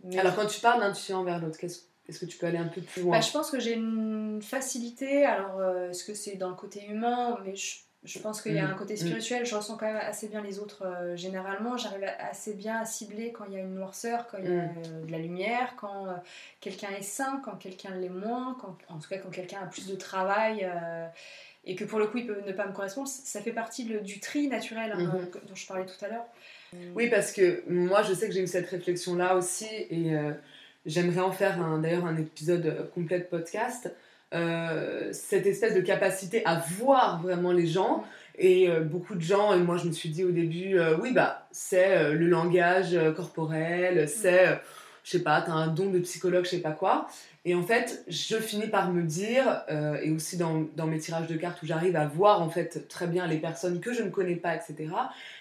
[0.04, 2.66] Mais- Alors quand tu parles d'intuition envers l'autre, qu'est-ce- est-ce que tu peux aller un
[2.68, 3.16] peu plus loin?
[3.16, 5.24] Bah, je pense que j'ai une facilité.
[5.24, 7.38] Alors, euh, est-ce que c'est dans le côté humain?
[7.44, 8.70] Mais je, je pense qu'il y a Mm.
[8.72, 9.44] un côté spirituel.
[9.46, 10.84] Je ressens quand même assez bien les autres.
[10.86, 14.44] euh, généralement, j'arrive assez bien à cibler quand il y a une noirceur, quand il
[14.46, 16.06] y a euh, de la lumière, quand
[16.60, 19.86] quelqu'un est sain, quand quelqu'un l'est moins, quand, en tout cas quand quelqu'un a plus
[19.86, 20.68] de travail.
[21.66, 24.00] et que pour le coup, il peut ne pas me correspondre, ça fait partie le-
[24.00, 25.28] du tri naturel hein, Mhm.
[25.46, 26.24] dont je parlais tout à l'heure.
[26.94, 30.32] Oui, parce que moi, je sais que j'ai eu cette réflexion-là aussi, et euh,
[30.86, 33.92] j'aimerais en faire d'ailleurs un épisode euh, complet de podcast.
[34.32, 38.04] Euh, cette espèce de capacité à voir vraiment les gens.
[38.38, 41.46] Et euh, beaucoup de gens, et moi je me suis dit au début, oui, bah,
[41.50, 44.54] c'est le langage corporel, c'est, euh,
[45.04, 47.08] je sais pas, t'as un don de psychologue, je sais pas quoi.
[47.44, 51.26] Et en fait, je finis par me dire, euh, et aussi dans, dans mes tirages
[51.26, 54.10] de cartes où j'arrive à voir en fait très bien les personnes que je ne
[54.10, 54.90] connais pas, etc.,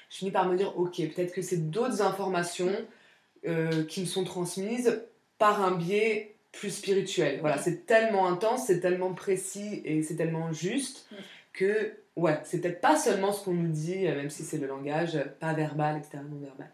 [0.09, 2.75] je finis par me dire, ok, peut-être que c'est d'autres informations
[3.47, 5.01] euh, qui me sont transmises
[5.37, 7.39] par un biais plus spirituel.
[7.41, 11.07] Voilà, c'est tellement intense, c'est tellement précis et c'est tellement juste
[11.53, 14.67] que, ouais, c'est peut-être pas seulement ce qu'on nous dit, euh, même si c'est le
[14.67, 16.71] langage euh, pas verbal, etc., non verbal.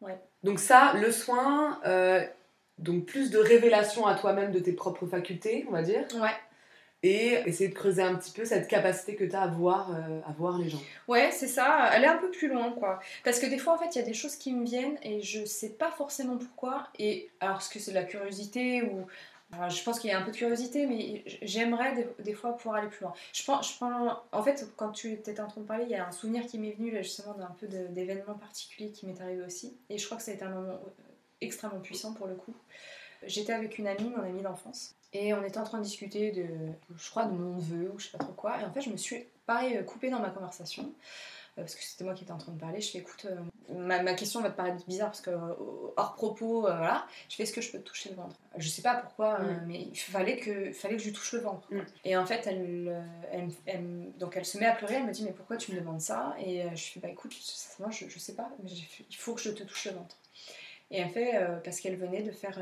[0.00, 0.18] Ouais.
[0.42, 2.24] Donc ça, le soin, euh,
[2.78, 6.30] donc plus de révélation à toi-même de tes propres facultés, on va dire, Ouais.
[7.02, 10.20] Et essayer de creuser un petit peu cette capacité que tu as à voir, euh,
[10.28, 10.80] à voir les gens.
[11.08, 13.00] Ouais, c'est ça, aller un peu plus loin, quoi.
[13.24, 15.22] Parce que des fois, en fait, il y a des choses qui me viennent et
[15.22, 16.88] je sais pas forcément pourquoi.
[16.98, 19.06] Et alors, est-ce que c'est de la curiosité ou.
[19.68, 22.88] je pense qu'il y a un peu de curiosité, mais j'aimerais des, fois pouvoir aller
[22.88, 23.14] plus loin.
[23.32, 25.96] Je pense, je pense, en fait, quand tu étais en train de parler, il y
[25.96, 29.42] a un souvenir qui m'est venu là, justement d'un peu d'événements particuliers qui m'est arrivé
[29.42, 29.74] aussi.
[29.88, 30.90] Et je crois que ça a été un moment euh,
[31.40, 32.54] extrêmement puissant pour le coup.
[33.26, 36.46] J'étais avec une amie, mon amie d'enfance, et on était en train de discuter de,
[36.96, 38.60] je crois, de mon neveu ou je sais pas trop quoi.
[38.60, 40.84] Et en fait, je me suis, pareil, euh, coupée dans ma conversation.
[41.58, 42.80] euh, Parce que c'était moi qui étais en train de parler.
[42.80, 43.40] Je fais, écoute, euh,
[43.74, 45.54] ma, ma question va te paraître bizarre parce que, euh,
[45.96, 47.06] hors propos, euh, voilà.
[47.28, 48.36] Je fais, est-ce que je peux te toucher le ventre?
[48.56, 49.64] Je sais pas pourquoi, Mm.
[49.66, 51.66] mais il fallait que, fallait que je lui touche le ventre.
[51.74, 51.80] Mm.
[52.04, 53.04] Et en fait, elle,
[53.66, 54.94] elle, donc elle se met à pleurer.
[54.94, 56.36] Elle me dit, mais pourquoi tu me demandes ça?
[56.38, 57.34] Et je fais, bah écoute,
[57.80, 60.16] moi, je, je sais pas, mais il faut que je te touche le ventre.
[60.92, 61.32] Et elle fait,
[61.64, 62.58] parce qu'elle venait de faire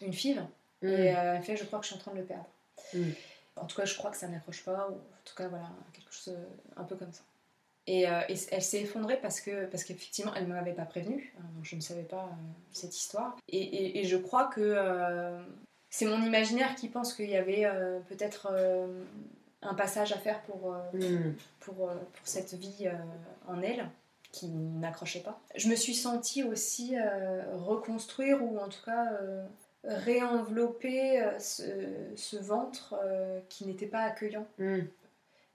[0.00, 0.42] une FIV.
[0.82, 0.86] Mm.
[0.88, 2.48] Et euh, fait, je crois que je suis en train de le perdre.
[2.94, 3.10] Mm.
[3.56, 6.12] En tout cas, je crois que ça n'accroche pas, ou en tout cas, voilà, quelque
[6.12, 6.44] chose euh,
[6.76, 7.22] un peu comme ça.
[7.86, 11.34] Et, euh, et elle s'est effondrée parce que parce qu'effectivement, elle ne m'avait pas prévenue,
[11.38, 12.34] hein, donc je ne savais pas euh,
[12.72, 13.36] cette histoire.
[13.48, 14.74] Et, et- et je crois que
[15.90, 17.64] c'est mon imaginaire qui pense qu'il y avait
[18.08, 18.48] peut-être
[19.62, 21.34] un passage à faire pour, Mm.
[21.60, 22.88] pour, pour cette vie
[23.46, 23.86] en elle
[24.32, 25.38] qui n'accrochait pas.
[25.54, 26.96] Je me suis sentie aussi
[27.52, 29.08] reconstruire ou en tout cas
[29.86, 31.62] réenvelopper euh, ce,
[32.16, 34.80] ce ventre euh, qui n'était pas accueillant Mm.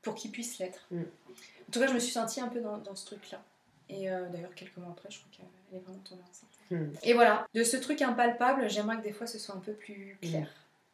[0.02, 0.88] pour qu'il puisse l'être.
[0.92, 1.02] Mm.
[1.02, 3.42] En tout cas, je me suis sentie un peu dans, dans ce truc-là.
[3.90, 6.50] Et euh, d'ailleurs, quelques mois après, je crois qu'elle est vraiment tombée enceinte.
[6.72, 6.96] Mm.
[7.04, 10.18] Et voilà, de ce truc impalpable, j'aimerais que des fois ce soit un peu plus
[10.22, 10.48] clair.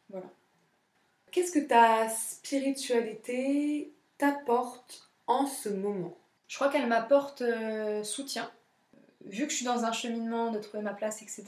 [0.10, 0.28] Voilà.
[1.32, 6.18] Qu'est-ce que ta spiritualité t'apporte en ce moment?
[6.48, 8.50] Je crois qu'elle m'apporte euh, soutien.
[9.26, 11.44] Vu que je suis dans un cheminement de trouver ma place, etc.,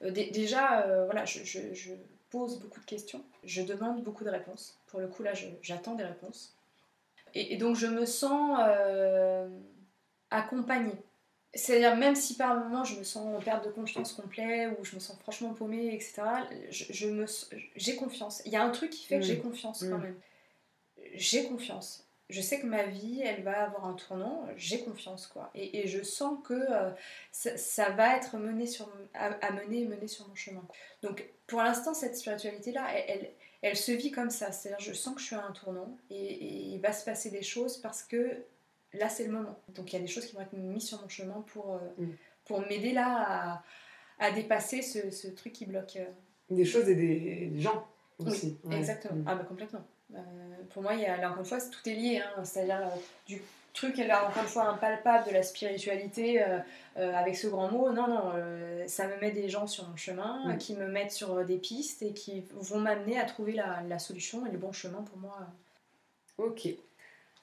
[0.00, 1.92] déjà, euh, voilà, je, je- je
[2.30, 3.24] pose beaucoup de questions.
[3.44, 4.78] Je demande beaucoup de réponses.
[4.86, 5.32] Pour le coup, là,
[5.62, 6.54] j'attends des réponses.
[7.34, 9.48] Et, et donc, je me sens euh,
[10.30, 10.96] accompagnée.
[11.54, 14.94] C'est-à-dire, même si par moments je me sens en perte de confiance complet ou je
[14.94, 16.22] me sens franchement paumée, etc.,
[16.70, 17.24] je, je me,
[17.74, 18.42] j'ai confiance.
[18.44, 20.02] Il y a un truc qui fait que j'ai confiance quand Mm.
[20.02, 20.20] même.
[21.14, 25.50] J'ai confiance je sais que ma vie, elle va avoir un tournant, j'ai confiance, quoi.
[25.54, 26.90] Et, et, je sens que euh,
[27.32, 30.62] ça, ça, va être mené sur, à, à, mener et mené sur mon chemin.
[31.02, 33.30] Donc, pour l'instant, cette spiritualité-là, elle, elle,
[33.62, 34.52] elle, se vit comme ça.
[34.52, 37.30] C'est-à-dire, je sens que je suis à un tournant et, et, il va se passer
[37.30, 38.44] des choses parce que
[38.92, 39.58] là, c'est le moment.
[39.70, 41.78] Donc, il y a des choses qui vont être mises sur mon chemin pour, euh,
[41.96, 42.10] mm.
[42.44, 43.62] pour m'aider là
[44.18, 45.96] à, à dépasser ce, ce, truc qui bloque.
[45.96, 46.06] Euh.
[46.50, 47.86] Des choses et des, des gens
[48.18, 48.58] aussi.
[48.64, 48.78] Oui, ouais.
[48.78, 49.16] exactement.
[49.16, 49.24] Mm.
[49.26, 49.86] Ah, bah, complètement.
[50.14, 50.18] Euh,
[50.70, 52.22] pour moi, il y a, là, encore une fois, tout est lié.
[52.22, 53.42] Hein, C'est-à-dire euh, du
[53.74, 57.92] truc, là, encore une fois, impalpable de la spiritualité euh, avec ce grand mot.
[57.92, 58.32] Non, non,
[58.86, 60.58] ça me met des gens sur mon chemin, mm.
[60.58, 64.46] qui me mettent sur des pistes et qui vont m'amener à trouver la, la, solution
[64.46, 65.38] et le bon chemin pour moi.
[66.38, 66.68] Ok.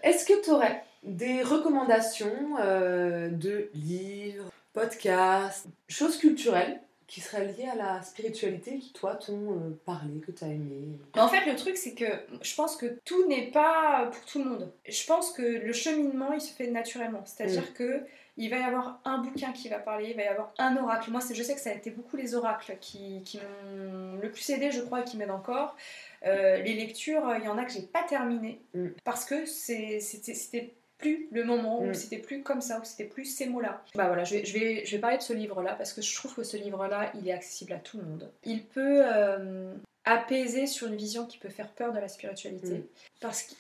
[0.03, 7.75] Est-ce que tu aurais des recommandations de livres, podcasts, choses culturelles qui seraient liées à
[7.75, 11.93] la spiritualité qui, toi, t'ont euh, parlé, que t'as aimé En fait, le truc, c'est
[11.93, 12.05] que
[12.41, 14.71] je pense que tout n'est pas pour tout le monde.
[14.87, 17.23] Je pense que le cheminement, il se fait naturellement.
[17.25, 17.73] C'est-à-dire mm.
[17.73, 18.05] que
[18.37, 21.09] il va y avoir un bouquin qui va parler, il va y avoir un oracle.
[21.09, 24.49] Moi, je sais que ça a été beaucoup les oracles qui, qui m'ont le plus
[24.49, 25.77] aidé, je crois, et qui m'aident encore.
[26.25, 28.87] Euh, les lectures, il y en a que j'ai pas terminées mm.
[29.03, 31.93] parce que c'était plus le moment où mm.
[31.93, 33.83] c'était plus comme ça, où c'était plus ces mots-là.
[33.95, 36.15] Bah voilà, je vais, je, vais, je vais parler de ce livre-là parce que je
[36.15, 38.31] trouve que ce livre-là, il est accessible à tout le monde.
[38.43, 39.73] Il peut euh,
[40.05, 42.75] apaiser sur une vision qui peut faire peur de la spiritualité.
[42.75, 42.83] Mm.
[43.19, 43.53] Parce que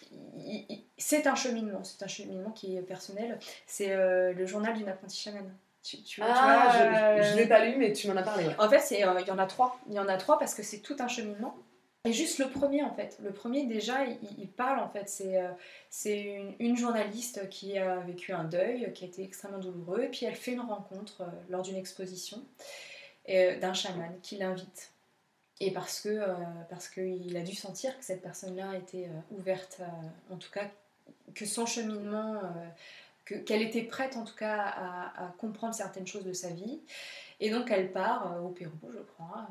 [0.97, 3.39] c'est un cheminement, c'est un cheminement qui est personnel.
[3.67, 5.51] C'est euh, le journal d'une apprentie chamane.
[5.83, 8.23] Tu, tu, vois, ah, tu vois, je, je l'ai pas lu, mais tu m'en as
[8.23, 8.45] parlé.
[8.57, 9.79] En fait, euh, il y en a trois.
[9.87, 11.55] Il y en a trois parce que c'est tout un cheminement.
[12.05, 13.17] Et juste le premier en fait.
[13.23, 15.09] Le premier déjà, il, parle en fait.
[15.09, 20.03] C'est euh, une, journaliste qui a vécu un deuil qui a été extrêmement douloureux.
[20.03, 22.43] Et puis elle fait une rencontre euh, lors d'une exposition
[23.29, 24.91] euh, d'un chaman qui l'invite.
[25.59, 26.19] Et parce que
[26.69, 29.79] parce qu'il a dû sentir que cette personne-là était ouverte,
[30.29, 30.69] en tout cas
[31.33, 32.41] que son cheminement,
[33.23, 34.59] qu'elle était prête en tout cas
[35.15, 36.81] à, comprendre certaines choses de sa vie.
[37.39, 39.47] Et donc elle part au Pérou, je crois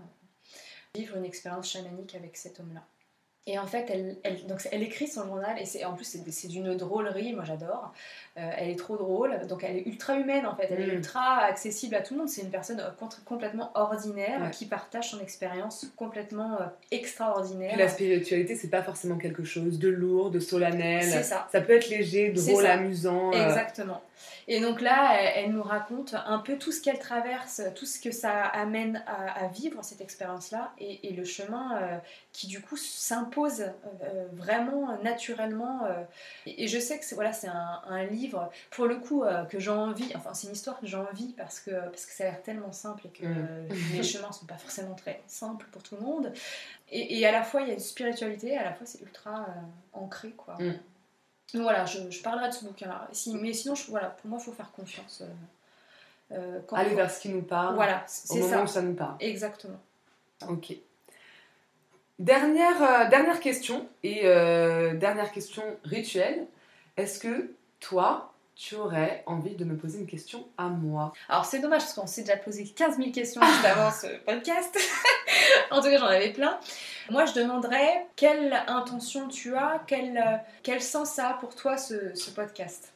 [0.97, 2.87] vivre une expérience chamanique avec cet homme-là.
[3.47, 6.49] Et en fait, elle, elle, donc elle écrit son journal, et c'est, en plus, c'est,
[6.49, 7.93] d'une drôlerie, moi j'adore.
[8.39, 10.91] Euh, elle est trop drôle, donc elle est ultra humaine en fait, elle mmh.
[10.91, 12.29] est ultra accessible à tout le monde.
[12.31, 14.51] C'est une personne euh, complètement ordinaire ouais.
[14.51, 17.73] qui partage son expérience complètement euh, extraordinaire.
[17.73, 21.05] Puis la spiritualité, c'est pas forcément quelque chose de lourd, de solennel.
[21.05, 21.47] C'est ça.
[21.53, 23.31] Ça peut être léger, drôle, amusant.
[23.31, 24.01] Exactement.
[24.47, 27.99] Et donc là, elle, elle, nous raconte un peu tout ce qu'elle traverse, tout ce
[27.99, 31.97] que ça amène à, à vivre cette expérience-là, et, et, le chemin euh,
[32.33, 32.77] qui du coup
[33.35, 33.61] s'impose
[34.03, 35.85] euh, vraiment naturellement.
[35.85, 36.03] Euh,
[36.47, 39.59] et, et, je sais que c'est voilà, un, un, livre, pour le coup, euh, que
[39.59, 42.27] j'ai envie, enfin c'est une histoire que j'ai envie parce que, parce que ça a
[42.29, 43.68] l'air tellement simple et que mmh.
[43.92, 46.33] les chemins sont pas forcément très simples pour tout le monde.
[46.90, 49.47] Et, et, à la fois, il y a une spiritualité, à la fois c'est ultra
[49.92, 50.57] ancré, quoi.
[50.59, 50.73] Mmh.
[51.55, 53.09] Donc voilà, je, je, parlerai de ce bouquin-là.
[53.12, 55.23] Si, mais sinon, je, voilà, pour moi, il faut faire confiance.
[55.23, 55.27] Euh,
[56.33, 57.77] euh, quand Aller vers ce qui nous parle.
[57.77, 58.49] Voilà, c'est ça.
[58.49, 59.14] Moment où ça nous parle.
[59.20, 59.79] Exactement.
[60.49, 60.75] Ok.
[62.20, 66.46] Dernière, euh, dernière question, et euh, dernière question rituelle.
[66.96, 67.50] Est-ce que
[67.81, 71.12] toi, tu aurais envie de me poser une question à moi?
[71.29, 74.79] Alors c'est dommage parce qu'on s'est déjà posé 15 000 questions juste avant ce podcast.
[75.72, 76.57] en tout cas, j'en avais plein.
[77.11, 82.14] Moi, je demanderais quelle intention tu as, quel, quel sens ça a pour toi ce,
[82.14, 82.92] ce podcast?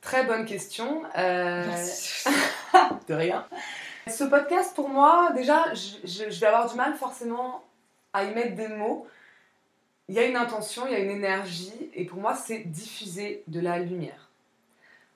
[0.00, 1.02] Très bonne question.
[1.18, 1.66] Euh...
[3.08, 3.46] de rien.
[4.06, 7.62] Ce podcast, pour moi, déjà, je, je, je vais avoir du mal forcément
[8.18, 9.06] à y mettre des mots.
[10.08, 13.42] Il y a une intention, il y a une énergie, et pour moi, c'est diffuser
[13.46, 14.30] de la lumière.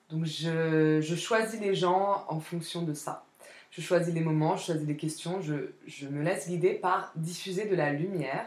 [0.09, 3.25] Donc, je, je choisis les gens en fonction de ça
[3.75, 7.65] je choisis les moments, je choisis les questions, je, je me laisse guider par diffuser
[7.65, 8.45] de la lumière.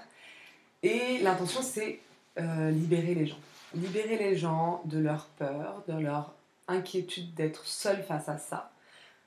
[0.84, 1.98] Et l'intention, c'est
[2.38, 3.38] euh, libérer les gens.
[3.74, 6.32] Libérer les gens de leur peur, de leur
[6.68, 8.70] inquiétude d'être seul face à ça,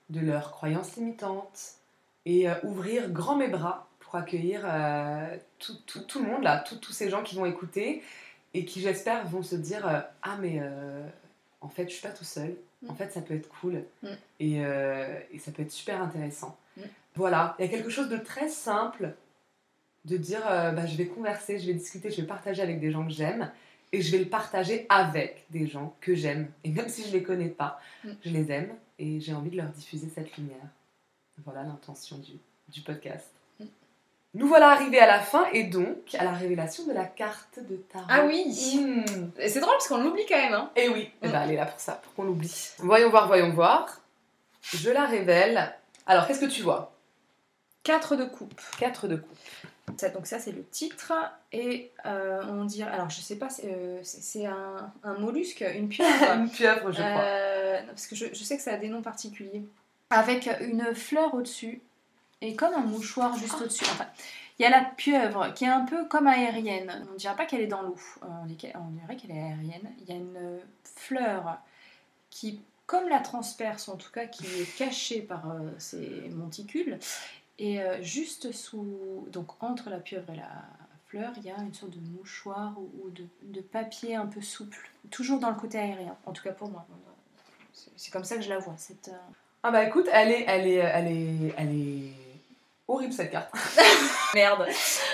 [0.09, 1.73] de leurs croyances limitantes,
[2.25, 6.63] et euh, ouvrir grand mes bras pour accueillir euh, tout, tout, tout, le monde, là,
[6.63, 8.01] tous ces gens qui vont écouter
[8.55, 11.07] et qui, j'espère, vont se dire euh, Ah, mais euh,
[11.61, 12.55] en fait, je suis pas tout seul
[12.87, 14.07] en fait, ça peut être cool mm.
[14.39, 14.61] et,
[15.33, 16.57] et, ça peut être super intéressant.
[16.77, 16.83] Mm.
[17.15, 19.13] Voilà, il y a quelque chose de très simple
[20.05, 23.05] de dire bah, je vais converser, je vais discuter, je vais partager avec des gens
[23.05, 23.51] que j'aime
[23.91, 26.49] et je vais le partager avec des gens que j'aime.
[26.63, 28.09] Et même si je ne les connais pas, mm.
[28.23, 30.69] je les aime et j'ai envie de leur diffuser cette lumière.
[31.43, 32.31] Voilà l'intention du,
[32.69, 33.29] du podcast.
[34.35, 37.77] Nous voilà arrivés à la fin et donc à la révélation de la carte de
[37.77, 38.05] tarot.
[38.09, 38.45] Ah oui
[38.79, 39.31] mmh.
[39.47, 40.53] C'est drôle parce qu'on l'oublie quand même.
[40.53, 40.71] Hein.
[40.75, 41.25] Et eh oui, mmh.
[41.25, 42.69] et bah, elle est là pour ça, pour qu'on l'oublie.
[42.77, 44.01] Voyons voir, voyons voir.
[44.61, 45.73] Je la révèle.
[46.05, 46.91] Alors, qu'est-ce que tu vois?
[47.83, 48.61] 4 de coupe.
[48.79, 49.37] 4 de coupe.
[49.97, 51.13] Ça, donc ça c'est le titre
[51.51, 54.01] et euh, on dirait alors je sais pas c'est euh,
[54.45, 57.21] un, un mollusque une pieuvre Une pieuvre, je crois.
[57.21, 59.63] Euh, non, parce que je, je sais que ça a des noms particuliers
[60.11, 61.81] avec une fleur au-dessus
[62.41, 63.63] et comme un mouchoir juste Ah.
[63.63, 64.07] au-dessus enfin
[64.57, 67.61] il y a la pieuvre qui est un peu comme aérienne on dirait pas qu'elle
[67.61, 71.57] est dans l'eau Euh, on dirait qu'elle est aérienne il y a une fleur
[72.29, 76.97] qui comme la transperce en tout cas qui est cachée par euh, ses monticules
[77.59, 80.49] et euh, juste sous, donc entre la pieuvre et la
[81.07, 84.89] fleur, il y a une sorte de mouchoir ou, de, de papier un peu souple,
[85.11, 86.85] toujours dans le côté aérien, en tout cas pour moi.
[87.97, 88.75] C'est comme ça que je la vois.
[88.77, 89.11] Cette,
[89.63, 92.13] Ah bah écoute, elle est, elle est, elle est, elle est
[92.89, 93.49] horrible cette carte.
[94.33, 94.65] Merde.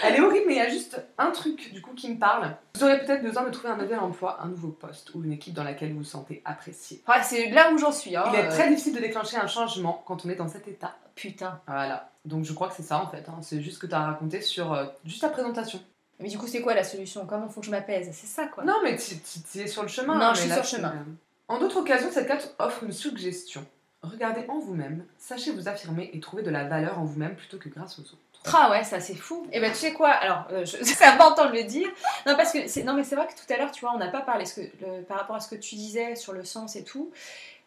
[0.04, 2.56] Elle est horrible, mais il y a juste un truc du coup qui me parle.
[2.76, 5.54] Vous aurez peut-être besoin de trouver un nouvel emploi, un nouveau poste ou une équipe
[5.54, 7.04] dans laquelle vous vous sentez apprécié.
[7.08, 8.16] Ouais, c'est là où j'en suis.
[8.16, 10.68] Hein, Il est euh, très difficile de déclencher un changement quand on est dans cet
[10.68, 10.96] état.
[11.16, 11.62] Putain.
[11.68, 12.10] Voilà.
[12.26, 13.24] Donc je crois que c'est ça en fait.
[13.30, 13.38] hein.
[13.42, 15.80] C'est juste ce que tu as raconté sur euh, juste la présentation.
[16.20, 17.26] Mais du coup, c'est quoi la solution?
[17.26, 18.10] Comment faut que je m'apaise?
[18.14, 18.64] C'est ça quoi.
[18.64, 20.16] Non, mais tu es sur le chemin.
[20.18, 21.06] Non, hein, je suis là, sur le chemin.
[21.48, 23.66] En d'autres occasions, cette carte offre une suggestion.
[24.12, 27.70] Regardez en vous-même, sachez vous affirmer et trouver de la valeur en vous-même plutôt que
[27.70, 28.18] grâce aux autres.
[28.54, 29.48] Ah ouais, ça c'est fou.
[29.52, 30.10] Et ben tu sais quoi?
[30.12, 31.88] Alors, euh, je- c'est important de le dire.
[32.28, 33.98] Non parce que c'est non mais c'est vrai que tout à l'heure, tu vois, on
[33.98, 36.44] n'a pas parlé ce que, le- par rapport à ce que tu disais sur le
[36.44, 37.12] sens et tout.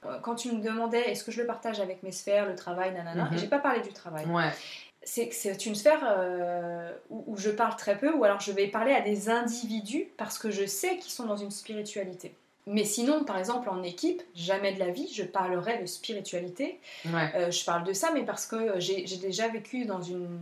[0.07, 2.95] Euh, Quand tu me demandais est-ce que je le partage avec mes sphères, le travail,
[2.95, 3.39] nanana, Mhm.
[3.39, 4.25] j'ai pas parlé du travail.
[4.27, 4.51] Ouais.
[5.03, 8.69] C'est c'est une sphère euh, où, où je parle très peu, ou alors je vais
[8.69, 12.37] parler à des individus parce que je sais qu'ils sont dans une spiritualité.
[12.69, 16.79] Mais sinon, par exemple, en équipe, jamais de la vie, je parlerai de spiritualité.
[17.07, 17.31] Ouais.
[17.35, 20.39] Euh, je parle de ça, mais parce que j'ai j'ai déjà vécu dans une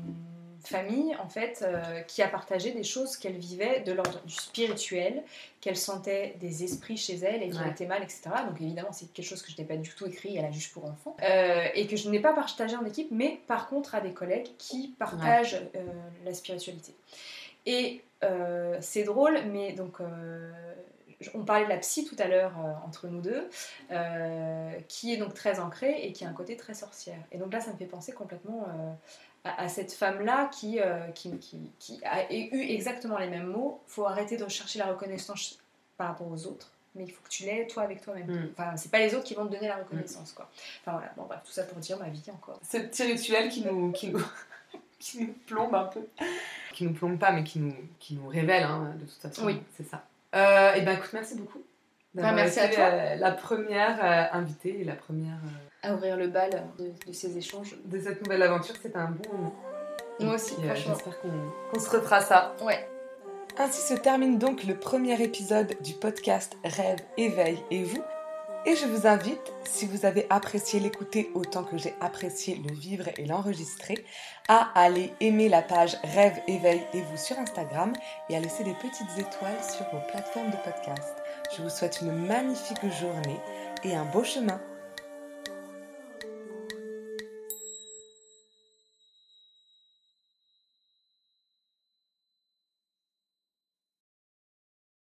[0.64, 5.22] famille, en fait, euh, qui a partagé des choses qu'elle vivait de l'ordre du spirituel,
[5.61, 7.70] qu'elle sentait des esprits chez elle et qui Ouais.
[7.70, 8.22] étaient mal, etc.
[8.49, 10.72] Donc évidemment, c'est quelque chose que je n'ai pas du tout écrit à la juge
[10.72, 11.16] pour enfants.
[11.22, 14.49] Euh, et que je n'ai pas partagé en équipe, mais par contre à des collègues
[14.59, 15.85] qui partagent euh,
[16.24, 16.93] la spiritualité.
[17.64, 19.99] Et euh, c'est drôle, mais donc...
[21.35, 23.49] on parlait de la psy tout à l'heure euh, entre nous deux,
[23.91, 27.19] euh, qui est donc très ancrée et qui a un côté très sorcière.
[27.33, 28.93] Et donc là, ça me fait penser complètement euh,
[29.45, 33.81] à, à cette femme-là qui, euh, qui, qui, qui a eu exactement les mêmes mots.
[33.87, 35.59] faut arrêter de chercher la reconnaissance
[35.97, 38.27] par rapport aux autres, mais il faut que tu l'aies toi avec toi-même.
[38.27, 38.51] Mm.
[38.53, 40.51] Enfin, c'est pas les autres qui vont te donner la reconnaissance, quoi.
[40.83, 42.61] Enfin voilà, bon bref, tout ça pour dire ma vie encore.
[42.62, 44.23] Ce petit rituel qui nous, qui nous,
[44.99, 46.07] qui nous plombe un peu.
[46.75, 49.47] Qui nous plombe pas, mais qui nous, qui nous révèle, hein, de toute façon.
[49.47, 49.62] Oui.
[49.75, 50.05] C'est ça.
[50.35, 51.62] Euh, et ben écoute, merci beaucoup.
[52.14, 52.85] d'avoir Bah, merci à été, toi.
[52.85, 57.12] euh, la première euh, invitée et la première euh, À ouvrir le bal de, de
[57.12, 57.77] ces échanges.
[57.85, 58.74] de cette nouvelle aventure.
[58.83, 59.55] C'était un bon moment.
[60.20, 60.95] Moi Et aussi, puis, euh, franchement.
[60.95, 61.31] J'espère qu'on
[61.72, 62.55] qu'on se refera ça.
[62.62, 62.89] Ouais.
[63.59, 68.03] Ainsi se termine donc le premier épisode du podcast Rêve, éveil et vous.
[68.69, 73.09] Et je vous invite, si vous avez apprécié l'écouter autant que j'ai apprécié le vivre
[73.17, 74.05] et l'enregistrer,
[74.49, 77.93] à aller aimer la page Rêve, éveil et vous sur Instagram
[78.29, 81.14] et à laisser des petites étoiles sur vos plateformes de podcast.
[81.57, 83.39] Je vous souhaite une magnifique journée
[83.85, 84.61] et un beau chemin.